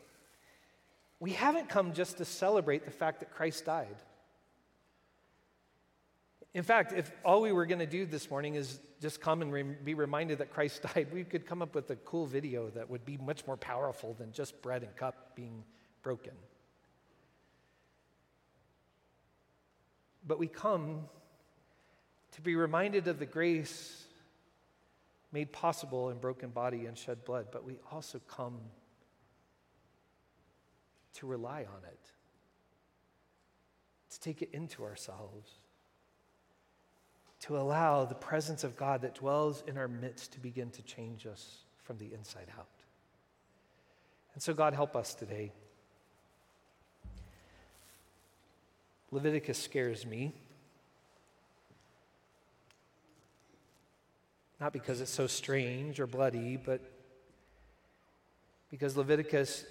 we 1.20 1.32
haven't 1.32 1.68
come 1.68 1.92
just 1.92 2.18
to 2.18 2.24
celebrate 2.24 2.84
the 2.84 2.90
fact 2.90 3.20
that 3.20 3.34
Christ 3.34 3.64
died. 3.64 3.96
In 6.56 6.62
fact, 6.62 6.94
if 6.94 7.12
all 7.22 7.42
we 7.42 7.52
were 7.52 7.66
going 7.66 7.80
to 7.80 7.86
do 7.86 8.06
this 8.06 8.30
morning 8.30 8.54
is 8.54 8.80
just 9.02 9.20
come 9.20 9.42
and 9.42 9.52
re- 9.52 9.62
be 9.62 9.92
reminded 9.92 10.38
that 10.38 10.50
Christ 10.50 10.80
died, 10.94 11.08
we 11.12 11.22
could 11.22 11.44
come 11.44 11.60
up 11.60 11.74
with 11.74 11.90
a 11.90 11.96
cool 11.96 12.24
video 12.24 12.70
that 12.70 12.88
would 12.88 13.04
be 13.04 13.18
much 13.18 13.46
more 13.46 13.58
powerful 13.58 14.14
than 14.14 14.32
just 14.32 14.62
bread 14.62 14.82
and 14.82 14.96
cup 14.96 15.36
being 15.36 15.62
broken. 16.02 16.32
But 20.26 20.38
we 20.38 20.46
come 20.46 21.00
to 22.32 22.40
be 22.40 22.56
reminded 22.56 23.06
of 23.06 23.18
the 23.18 23.26
grace 23.26 24.06
made 25.32 25.52
possible 25.52 26.08
in 26.08 26.16
broken 26.16 26.48
body 26.48 26.86
and 26.86 26.96
shed 26.96 27.22
blood, 27.26 27.48
but 27.52 27.66
we 27.66 27.80
also 27.92 28.18
come 28.28 28.56
to 31.16 31.26
rely 31.26 31.66
on 31.68 31.84
it, 31.84 32.12
to 34.10 34.20
take 34.20 34.40
it 34.40 34.48
into 34.54 34.84
ourselves 34.84 35.50
to 37.46 37.56
allow 37.56 38.04
the 38.04 38.14
presence 38.14 38.64
of 38.64 38.76
God 38.76 39.02
that 39.02 39.14
dwells 39.14 39.62
in 39.68 39.78
our 39.78 39.86
midst 39.86 40.32
to 40.32 40.40
begin 40.40 40.70
to 40.70 40.82
change 40.82 41.26
us 41.26 41.58
from 41.84 41.96
the 41.98 42.12
inside 42.12 42.48
out. 42.58 42.66
And 44.34 44.42
so, 44.42 44.52
God, 44.52 44.74
help 44.74 44.96
us 44.96 45.14
today. 45.14 45.52
Leviticus 49.12 49.58
scares 49.58 50.04
me. 50.04 50.32
Not 54.60 54.72
because 54.72 55.00
it's 55.00 55.12
so 55.12 55.28
strange 55.28 56.00
or 56.00 56.08
bloody, 56.08 56.56
but 56.56 56.80
because 58.70 58.96
Leviticus 58.96 59.64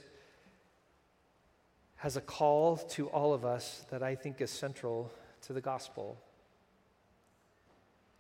has 1.98 2.16
a 2.16 2.22
call 2.22 2.78
to 2.78 3.08
all 3.10 3.34
of 3.34 3.44
us 3.44 3.84
that 3.90 4.02
I 4.02 4.16
think 4.16 4.40
is 4.40 4.50
central 4.50 5.12
to 5.42 5.54
the 5.54 5.62
gospel 5.62 6.18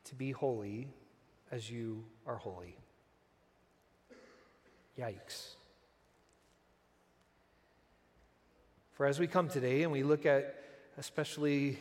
to 0.05 0.15
be 0.15 0.31
holy 0.31 0.87
as 1.51 1.69
you 1.69 2.03
are 2.25 2.37
holy. 2.37 2.77
Yikes. 4.97 5.55
For 8.93 9.05
as 9.05 9.19
we 9.19 9.27
come 9.27 9.49
today 9.49 9.83
and 9.83 9.91
we 9.91 10.03
look 10.03 10.25
at 10.25 10.55
especially 10.97 11.77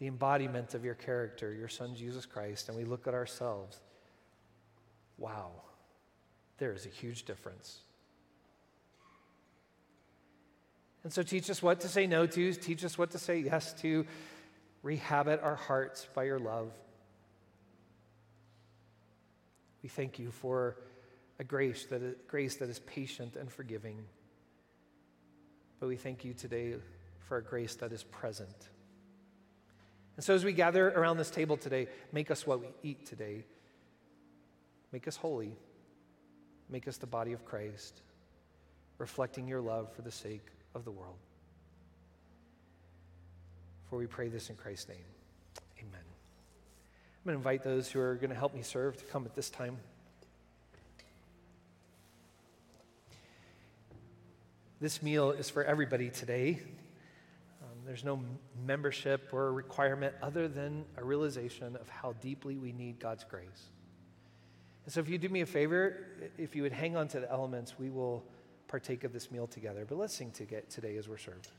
the 0.00 0.08
embodiment 0.08 0.74
of 0.74 0.84
your 0.84 0.94
character, 0.94 1.52
your 1.52 1.68
Son 1.68 1.94
Jesus 1.94 2.26
Christ, 2.26 2.68
and 2.68 2.76
we 2.76 2.84
look 2.84 3.06
at 3.06 3.14
ourselves, 3.14 3.80
wow, 5.16 5.52
there 6.58 6.72
is 6.72 6.86
a 6.86 6.88
huge 6.88 7.22
difference. 7.24 7.78
And 11.04 11.12
so 11.12 11.22
teach 11.22 11.50
us 11.50 11.62
what 11.62 11.80
to 11.80 11.88
say 11.88 12.06
no 12.06 12.26
to, 12.26 12.52
teach 12.54 12.84
us 12.84 12.98
what 12.98 13.12
to 13.12 13.18
say 13.18 13.38
yes 13.38 13.72
to, 13.74 14.04
rehabit 14.84 15.42
our 15.42 15.56
hearts 15.56 16.08
by 16.14 16.24
your 16.24 16.38
love. 16.38 16.72
We 19.82 19.88
thank 19.88 20.18
you 20.18 20.30
for 20.30 20.76
a 21.38 21.44
grace 21.44 21.86
that 21.86 22.02
is, 22.02 22.14
grace 22.28 22.56
that 22.56 22.68
is 22.68 22.78
patient 22.80 23.36
and 23.36 23.50
forgiving. 23.50 23.98
But 25.80 25.88
we 25.88 25.96
thank 25.96 26.24
you 26.24 26.34
today 26.34 26.74
for 27.20 27.38
a 27.38 27.42
grace 27.42 27.74
that 27.76 27.92
is 27.92 28.04
present. 28.04 28.68
And 30.16 30.24
so, 30.24 30.34
as 30.34 30.44
we 30.44 30.52
gather 30.52 30.90
around 30.90 31.16
this 31.16 31.30
table 31.30 31.56
today, 31.56 31.88
make 32.12 32.30
us 32.30 32.46
what 32.46 32.60
we 32.60 32.68
eat 32.82 33.06
today. 33.06 33.44
Make 34.92 35.08
us 35.08 35.16
holy. 35.16 35.56
Make 36.68 36.86
us 36.86 36.98
the 36.98 37.06
body 37.06 37.32
of 37.32 37.44
Christ, 37.44 38.02
reflecting 38.98 39.48
your 39.48 39.60
love 39.60 39.92
for 39.92 40.02
the 40.02 40.12
sake 40.12 40.46
of 40.74 40.84
the 40.84 40.90
world. 40.90 41.16
For 43.90 43.98
we 43.98 44.06
pray 44.06 44.28
this 44.28 44.48
in 44.48 44.56
Christ's 44.56 44.88
name. 44.88 45.12
I'm 47.22 47.26
going 47.26 47.40
to 47.40 47.48
invite 47.48 47.62
those 47.62 47.88
who 47.88 48.00
are 48.00 48.16
going 48.16 48.30
to 48.30 48.36
help 48.36 48.52
me 48.52 48.62
serve 48.62 48.96
to 48.96 49.04
come 49.04 49.24
at 49.26 49.36
this 49.36 49.48
time. 49.48 49.78
This 54.80 55.00
meal 55.04 55.30
is 55.30 55.48
for 55.48 55.62
everybody 55.62 56.10
today. 56.10 56.58
Um, 57.62 57.78
there's 57.86 58.02
no 58.02 58.18
membership 58.66 59.32
or 59.32 59.52
requirement 59.52 60.16
other 60.20 60.48
than 60.48 60.84
a 60.96 61.04
realization 61.04 61.76
of 61.76 61.88
how 61.88 62.14
deeply 62.14 62.56
we 62.56 62.72
need 62.72 62.98
God's 62.98 63.22
grace. 63.22 63.70
And 64.84 64.92
so, 64.92 64.98
if 64.98 65.08
you 65.08 65.16
do 65.16 65.28
me 65.28 65.42
a 65.42 65.46
favor, 65.46 66.08
if 66.38 66.56
you 66.56 66.64
would 66.64 66.72
hang 66.72 66.96
on 66.96 67.06
to 67.06 67.20
the 67.20 67.30
elements, 67.30 67.78
we 67.78 67.88
will 67.88 68.24
partake 68.66 69.04
of 69.04 69.12
this 69.12 69.30
meal 69.30 69.46
together. 69.46 69.86
But 69.88 69.96
let's 69.96 70.12
sing 70.12 70.32
today 70.32 70.96
as 70.96 71.08
we're 71.08 71.18
served. 71.18 71.52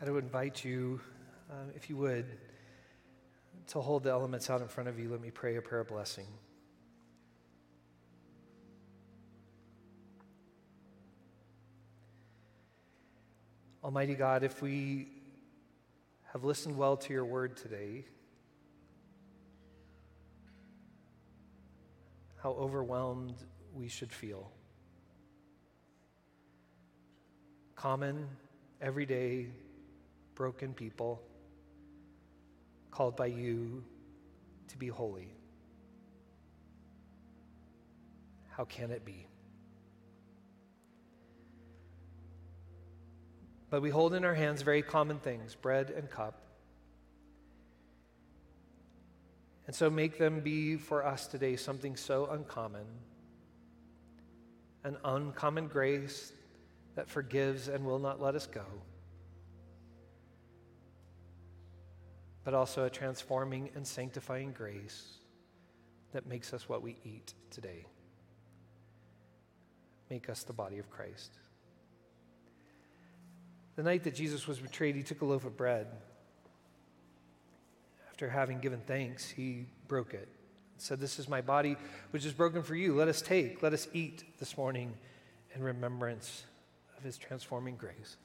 I 0.00 0.08
would 0.08 0.22
invite 0.22 0.64
you, 0.64 1.00
um, 1.50 1.72
if 1.74 1.90
you 1.90 1.96
would, 1.96 2.24
to 3.68 3.80
hold 3.80 4.04
the 4.04 4.10
elements 4.10 4.48
out 4.48 4.60
in 4.60 4.68
front 4.68 4.88
of 4.88 4.96
you. 4.96 5.10
Let 5.10 5.20
me 5.20 5.32
pray 5.32 5.56
a 5.56 5.62
prayer 5.62 5.80
of 5.80 5.88
blessing. 5.88 6.26
Almighty 13.82 14.14
God, 14.14 14.44
if 14.44 14.62
we 14.62 15.08
have 16.32 16.44
listened 16.44 16.76
well 16.76 16.96
to 16.96 17.12
your 17.12 17.24
word 17.24 17.56
today, 17.56 18.04
how 22.40 22.50
overwhelmed 22.50 23.34
we 23.74 23.88
should 23.88 24.12
feel. 24.12 24.52
Common, 27.74 28.28
everyday, 28.80 29.48
broken 30.38 30.72
people 30.72 31.20
called 32.92 33.16
by 33.16 33.26
you 33.26 33.82
to 34.68 34.78
be 34.78 34.86
holy. 34.86 35.28
How 38.48 38.64
can 38.64 38.92
it 38.92 39.04
be? 39.04 39.26
But 43.68 43.82
we 43.82 43.90
hold 43.90 44.14
in 44.14 44.24
our 44.24 44.34
hands 44.34 44.62
very 44.62 44.80
common 44.80 45.18
things 45.18 45.56
bread 45.56 45.90
and 45.90 46.08
cup. 46.08 46.40
And 49.66 49.74
so 49.74 49.90
make 49.90 50.18
them 50.18 50.38
be 50.38 50.76
for 50.76 51.04
us 51.04 51.26
today 51.26 51.56
something 51.56 51.96
so 51.96 52.28
uncommon 52.30 52.86
an 54.84 54.96
uncommon 55.04 55.66
grace 55.66 56.32
that 56.94 57.10
forgives 57.10 57.66
and 57.66 57.84
will 57.84 57.98
not 57.98 58.22
let 58.22 58.36
us 58.36 58.46
go, 58.46 58.64
but 62.48 62.54
also 62.54 62.84
a 62.84 62.88
transforming 62.88 63.68
and 63.74 63.86
sanctifying 63.86 64.52
grace 64.52 65.18
that 66.14 66.26
makes 66.26 66.54
us 66.54 66.66
what 66.66 66.80
we 66.80 66.96
eat 67.04 67.34
today. 67.50 67.84
Make 70.08 70.30
us 70.30 70.44
the 70.44 70.54
body 70.54 70.78
of 70.78 70.88
Christ. 70.88 71.30
The 73.76 73.82
night 73.82 74.02
that 74.04 74.14
Jesus 74.14 74.48
was 74.48 74.58
betrayed, 74.60 74.96
he 74.96 75.02
took 75.02 75.20
a 75.20 75.26
loaf 75.26 75.44
of 75.44 75.58
bread. 75.58 75.88
After 78.08 78.30
having 78.30 78.60
given 78.60 78.80
thanks, 78.86 79.28
he 79.28 79.66
broke 79.86 80.14
it. 80.14 80.26
and 80.72 80.80
Said, 80.80 81.00
This 81.00 81.18
is 81.18 81.28
my 81.28 81.42
body, 81.42 81.76
which 82.12 82.24
is 82.24 82.32
broken 82.32 82.62
for 82.62 82.74
you. 82.74 82.94
Let 82.94 83.08
us 83.08 83.20
take, 83.20 83.62
let 83.62 83.74
us 83.74 83.88
eat 83.92 84.24
this 84.38 84.56
morning 84.56 84.94
in 85.54 85.62
remembrance 85.62 86.44
of 86.96 87.04
his 87.04 87.18
transforming 87.18 87.76
grace. 87.76 88.16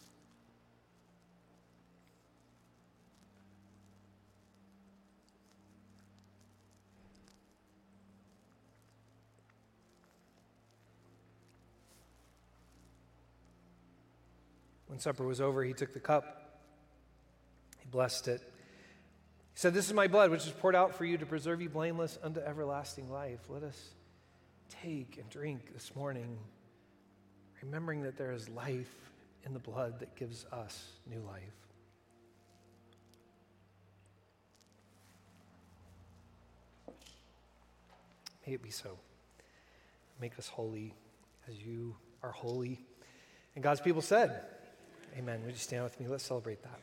When 14.93 14.99
supper 14.99 15.25
was 15.25 15.41
over, 15.41 15.63
he 15.63 15.73
took 15.73 15.91
the 15.91 15.99
cup, 15.99 16.59
he 17.79 17.87
blessed 17.89 18.27
it. 18.27 18.41
He 18.41 19.59
said, 19.59 19.73
This 19.73 19.87
is 19.87 19.93
my 19.93 20.05
blood, 20.05 20.29
which 20.29 20.45
is 20.45 20.51
poured 20.51 20.75
out 20.75 20.93
for 20.93 21.03
you 21.03 21.17
to 21.17 21.25
preserve 21.25 21.63
you 21.63 21.69
blameless 21.69 22.19
unto 22.21 22.39
everlasting 22.39 23.11
life. 23.11 23.39
Let 23.49 23.63
us 23.63 23.89
take 24.83 25.17
and 25.17 25.27
drink 25.31 25.73
this 25.73 25.95
morning, 25.95 26.37
remembering 27.63 28.03
that 28.03 28.17
there 28.17 28.33
is 28.33 28.47
life 28.49 28.93
in 29.43 29.53
the 29.53 29.59
blood 29.59 29.99
that 30.01 30.13
gives 30.15 30.45
us 30.51 30.91
new 31.09 31.21
life. 31.21 31.41
May 38.45 38.53
it 38.53 38.61
be 38.61 38.69
so. 38.69 38.99
Make 40.21 40.37
us 40.37 40.47
holy 40.47 40.93
as 41.49 41.57
you 41.57 41.95
are 42.21 42.29
holy. 42.29 42.79
And 43.55 43.63
God's 43.63 43.81
people 43.81 44.03
said, 44.03 44.39
Amen. 45.17 45.41
Would 45.45 45.53
you 45.53 45.59
stand 45.59 45.83
with 45.83 45.99
me? 45.99 46.07
Let's 46.07 46.23
celebrate 46.23 46.63
that. 46.63 46.79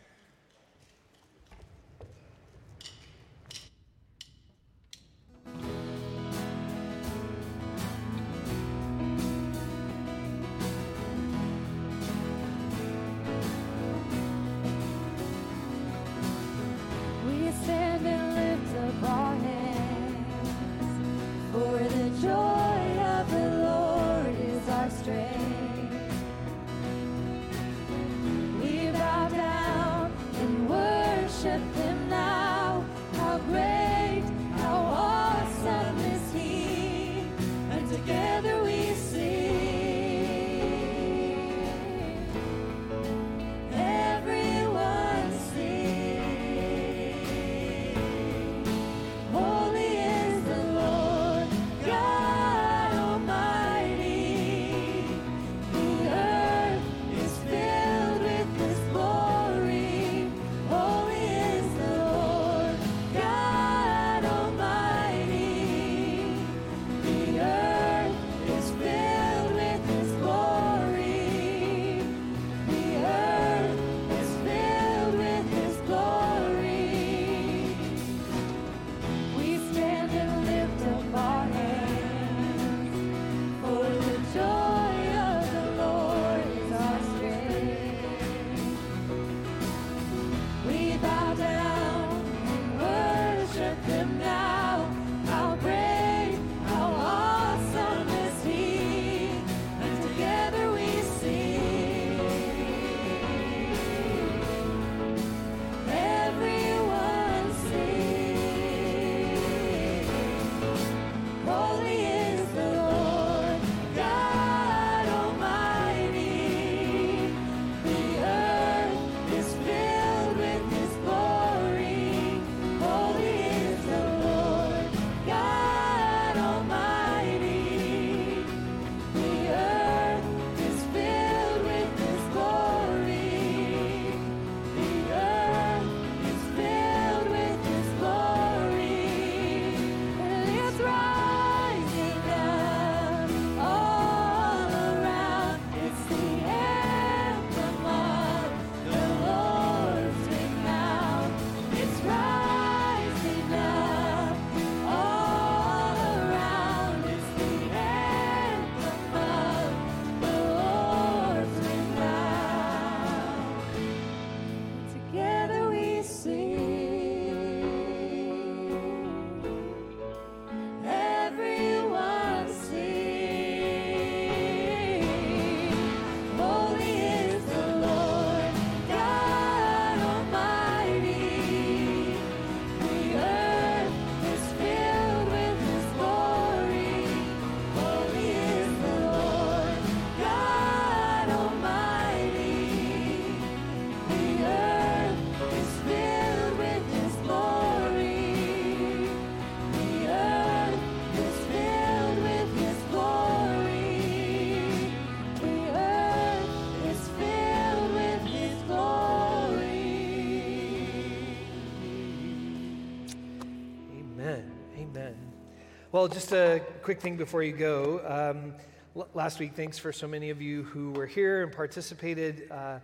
Well, 216.00 216.08
just 216.08 216.32
a 216.32 216.62
quick 216.80 216.98
thing 216.98 217.18
before 217.18 217.42
you 217.42 217.52
go. 217.52 218.00
Um, 218.06 218.54
l- 218.96 219.10
last 219.12 219.38
week, 219.38 219.52
thanks 219.54 219.76
for 219.76 219.92
so 219.92 220.08
many 220.08 220.30
of 220.30 220.40
you 220.40 220.62
who 220.62 220.92
were 220.92 221.04
here 221.04 221.42
and 221.42 221.52
participated. 221.52 222.50
Uh, 222.50 222.78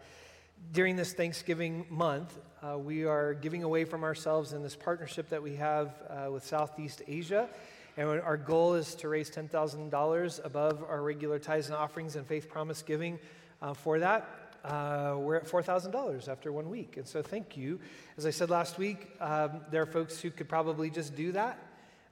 during 0.75 0.97
this 0.97 1.15
Thanksgiving 1.15 1.87
month, 1.89 2.39
uh, 2.63 2.77
we 2.77 3.07
are 3.07 3.33
giving 3.33 3.63
away 3.63 3.87
from 3.87 4.05
ourselves 4.05 4.53
in 4.53 4.63
this 4.63 4.77
partnership 4.77 5.31
that 5.31 5.43
we 5.43 5.57
have 5.57 5.95
uh, 6.11 6.31
with 6.31 6.45
Southeast 6.45 7.01
Asia. 7.09 7.49
And 7.97 8.07
our 8.07 8.37
goal 8.37 8.75
is 8.75 8.95
to 8.97 9.09
raise 9.09 9.31
$10,000 9.31 10.45
above 10.45 10.85
our 10.87 11.01
regular 11.01 11.39
tithes 11.39 11.69
and 11.69 11.75
offerings 11.75 12.17
and 12.17 12.27
faith 12.27 12.51
promise 12.51 12.83
giving 12.83 13.19
uh, 13.63 13.73
for 13.73 13.99
that. 13.99 14.29
Uh, 14.63 15.15
we're 15.17 15.37
at 15.37 15.47
$4,000 15.47 16.29
after 16.29 16.53
one 16.53 16.69
week. 16.69 16.99
And 16.99 17.09
so 17.09 17.23
thank 17.23 17.57
you. 17.57 17.81
As 18.19 18.27
I 18.27 18.31
said 18.31 18.51
last 18.51 18.77
week, 18.77 19.09
um, 19.23 19.63
there 19.71 19.81
are 19.81 19.87
folks 19.87 20.21
who 20.21 20.31
could 20.31 20.51
probably 20.51 20.91
just 20.91 21.17
do 21.17 21.33
that. 21.33 21.59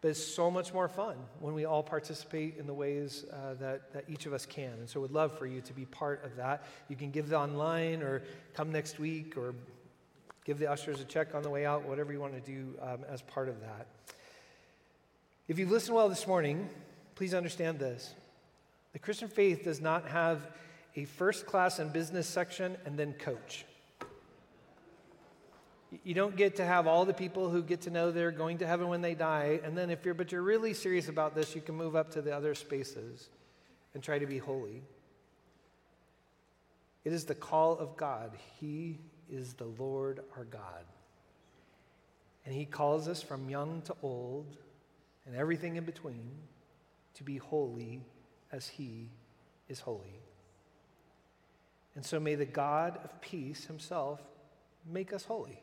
But 0.05 0.11
it's 0.11 0.23
so 0.23 0.51
much 0.51 0.75
more 0.75 0.87
fun 0.87 1.17
when 1.41 1.55
we 1.55 1.65
all 1.65 1.83
participate 1.83 2.59
in 2.59 2.67
the 2.67 2.75
ways 2.75 3.25
uh, 3.33 3.55
that, 3.55 3.91
that 3.95 4.05
each 4.07 4.27
of 4.27 4.35
us 4.35 4.45
can. 4.45 4.75
And 4.75 4.87
so 4.87 5.01
we'd 5.01 5.13
love 5.13 5.39
for 5.39 5.47
you 5.47 5.63
to 5.63 5.73
be 5.73 5.87
part 5.87 6.23
of 6.27 6.37
that. 6.37 6.67
You 6.91 6.97
can 6.97 7.11
give 7.11 7.33
online 7.33 8.03
or 8.03 8.23
come 8.53 8.71
next 8.71 8.99
week 8.99 9.39
or 9.39 9.55
give 10.45 10.59
the 10.59 10.71
ushers 10.71 11.01
a 11.01 11.05
check 11.05 11.35
on 11.35 11.43
the 11.43 11.49
way 11.49 11.65
out, 11.65 11.87
whatever 11.89 12.13
you 12.13 12.21
want 12.21 12.35
to 12.35 12.41
do 12.41 12.75
um, 12.83 12.99
as 13.09 13.23
part 13.23 13.49
of 13.49 13.63
that. 13.63 13.87
If 15.49 15.59
you've 15.59 15.71
listened 15.71 15.97
well 15.97 16.11
this 16.11 16.27
morning, 16.27 16.69
please 17.15 17.33
understand 17.33 17.79
this. 17.79 18.13
The 18.93 18.99
Christian 18.99 19.29
faith 19.29 19.65
does 19.65 19.81
not 19.81 20.07
have 20.09 20.51
a 20.97 21.07
first 21.07 21.47
class 21.47 21.79
and 21.79 21.91
business 21.91 22.29
section 22.29 22.77
and 22.85 22.99
then 22.99 23.15
coach. 23.15 23.65
You 26.03 26.14
don't 26.14 26.36
get 26.36 26.57
to 26.57 26.64
have 26.64 26.86
all 26.86 27.05
the 27.05 27.14
people 27.14 27.51
who 27.51 27.62
get 27.62 27.82
to 27.82 27.90
know 27.90 28.11
they're 28.11 28.30
going 28.30 28.59
to 28.59 28.66
heaven 28.66 28.88
when 28.88 29.03
they 29.03 29.14
die. 29.14 29.61
And 29.62 29.76
then 29.76 29.90
if 29.90 30.05
you're, 30.05 30.14
but 30.14 30.32
you're 30.32 30.42
really 30.42 30.74
serious 30.74 31.09
about 31.09 31.34
this, 31.34 31.55
you 31.55 31.61
can 31.61 31.74
move 31.74 31.95
up 31.95 32.11
to 32.12 32.22
the 32.22 32.34
other 32.34 32.55
spaces 32.55 33.28
and 33.92 34.03
try 34.03 34.18
to 34.18 34.26
be 34.26 34.38
holy. 34.38 34.82
It 37.05 37.12
is 37.12 37.24
the 37.24 37.34
call 37.34 37.78
of 37.78 37.97
God. 37.97 38.32
He 38.61 38.99
is 39.30 39.55
the 39.55 39.66
Lord 39.78 40.20
our 40.36 40.45
God. 40.45 40.84
And 42.45 42.55
He 42.55 42.64
calls 42.64 43.09
us 43.09 43.22
from 43.22 43.49
young 43.49 43.82
to 43.82 43.95
old 44.03 44.57
and 45.26 45.36
everything 45.36 45.76
in 45.76 45.84
between 45.84 46.30
to 47.14 47.24
be 47.24 47.36
holy 47.36 48.03
as 48.53 48.68
He 48.68 49.11
is 49.68 49.80
holy. 49.80 50.20
And 51.95 52.05
so 52.05 52.18
may 52.18 52.34
the 52.34 52.45
God 52.45 52.99
of 53.05 53.20
peace 53.20 53.64
Himself 53.66 54.20
make 54.90 55.12
us 55.12 55.24
holy. 55.24 55.61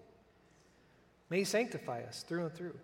May 1.32 1.40
He 1.40 1.44
sanctify 1.46 2.04
us 2.04 2.24
through 2.28 2.46
and 2.46 2.54
through. 2.54 2.76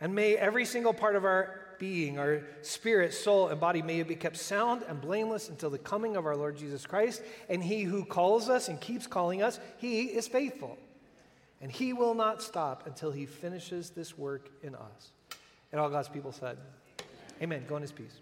And 0.00 0.14
may 0.14 0.34
every 0.34 0.64
single 0.64 0.94
part 0.94 1.14
of 1.14 1.26
our 1.26 1.60
being, 1.78 2.18
our 2.18 2.42
spirit, 2.62 3.12
soul, 3.12 3.48
and 3.48 3.60
body, 3.60 3.82
may 3.82 4.00
it 4.00 4.08
be 4.08 4.14
kept 4.14 4.38
sound 4.38 4.82
and 4.88 4.98
blameless 4.98 5.50
until 5.50 5.68
the 5.68 5.78
coming 5.78 6.16
of 6.16 6.24
our 6.24 6.34
Lord 6.34 6.56
Jesus 6.56 6.86
Christ. 6.86 7.22
And 7.50 7.62
He 7.62 7.82
who 7.82 8.06
calls 8.06 8.48
us 8.48 8.68
and 8.68 8.80
keeps 8.80 9.06
calling 9.06 9.42
us, 9.42 9.60
He 9.76 10.04
is 10.04 10.26
faithful. 10.26 10.78
And 11.60 11.70
He 11.70 11.92
will 11.92 12.14
not 12.14 12.42
stop 12.42 12.86
until 12.86 13.10
He 13.10 13.26
finishes 13.26 13.90
this 13.90 14.16
work 14.16 14.50
in 14.62 14.74
us. 14.74 15.10
And 15.70 15.78
all 15.78 15.90
God's 15.90 16.08
people 16.08 16.32
said, 16.32 16.56
Amen. 17.42 17.64
Go 17.68 17.76
in 17.76 17.82
His 17.82 17.92
peace. 17.92 18.20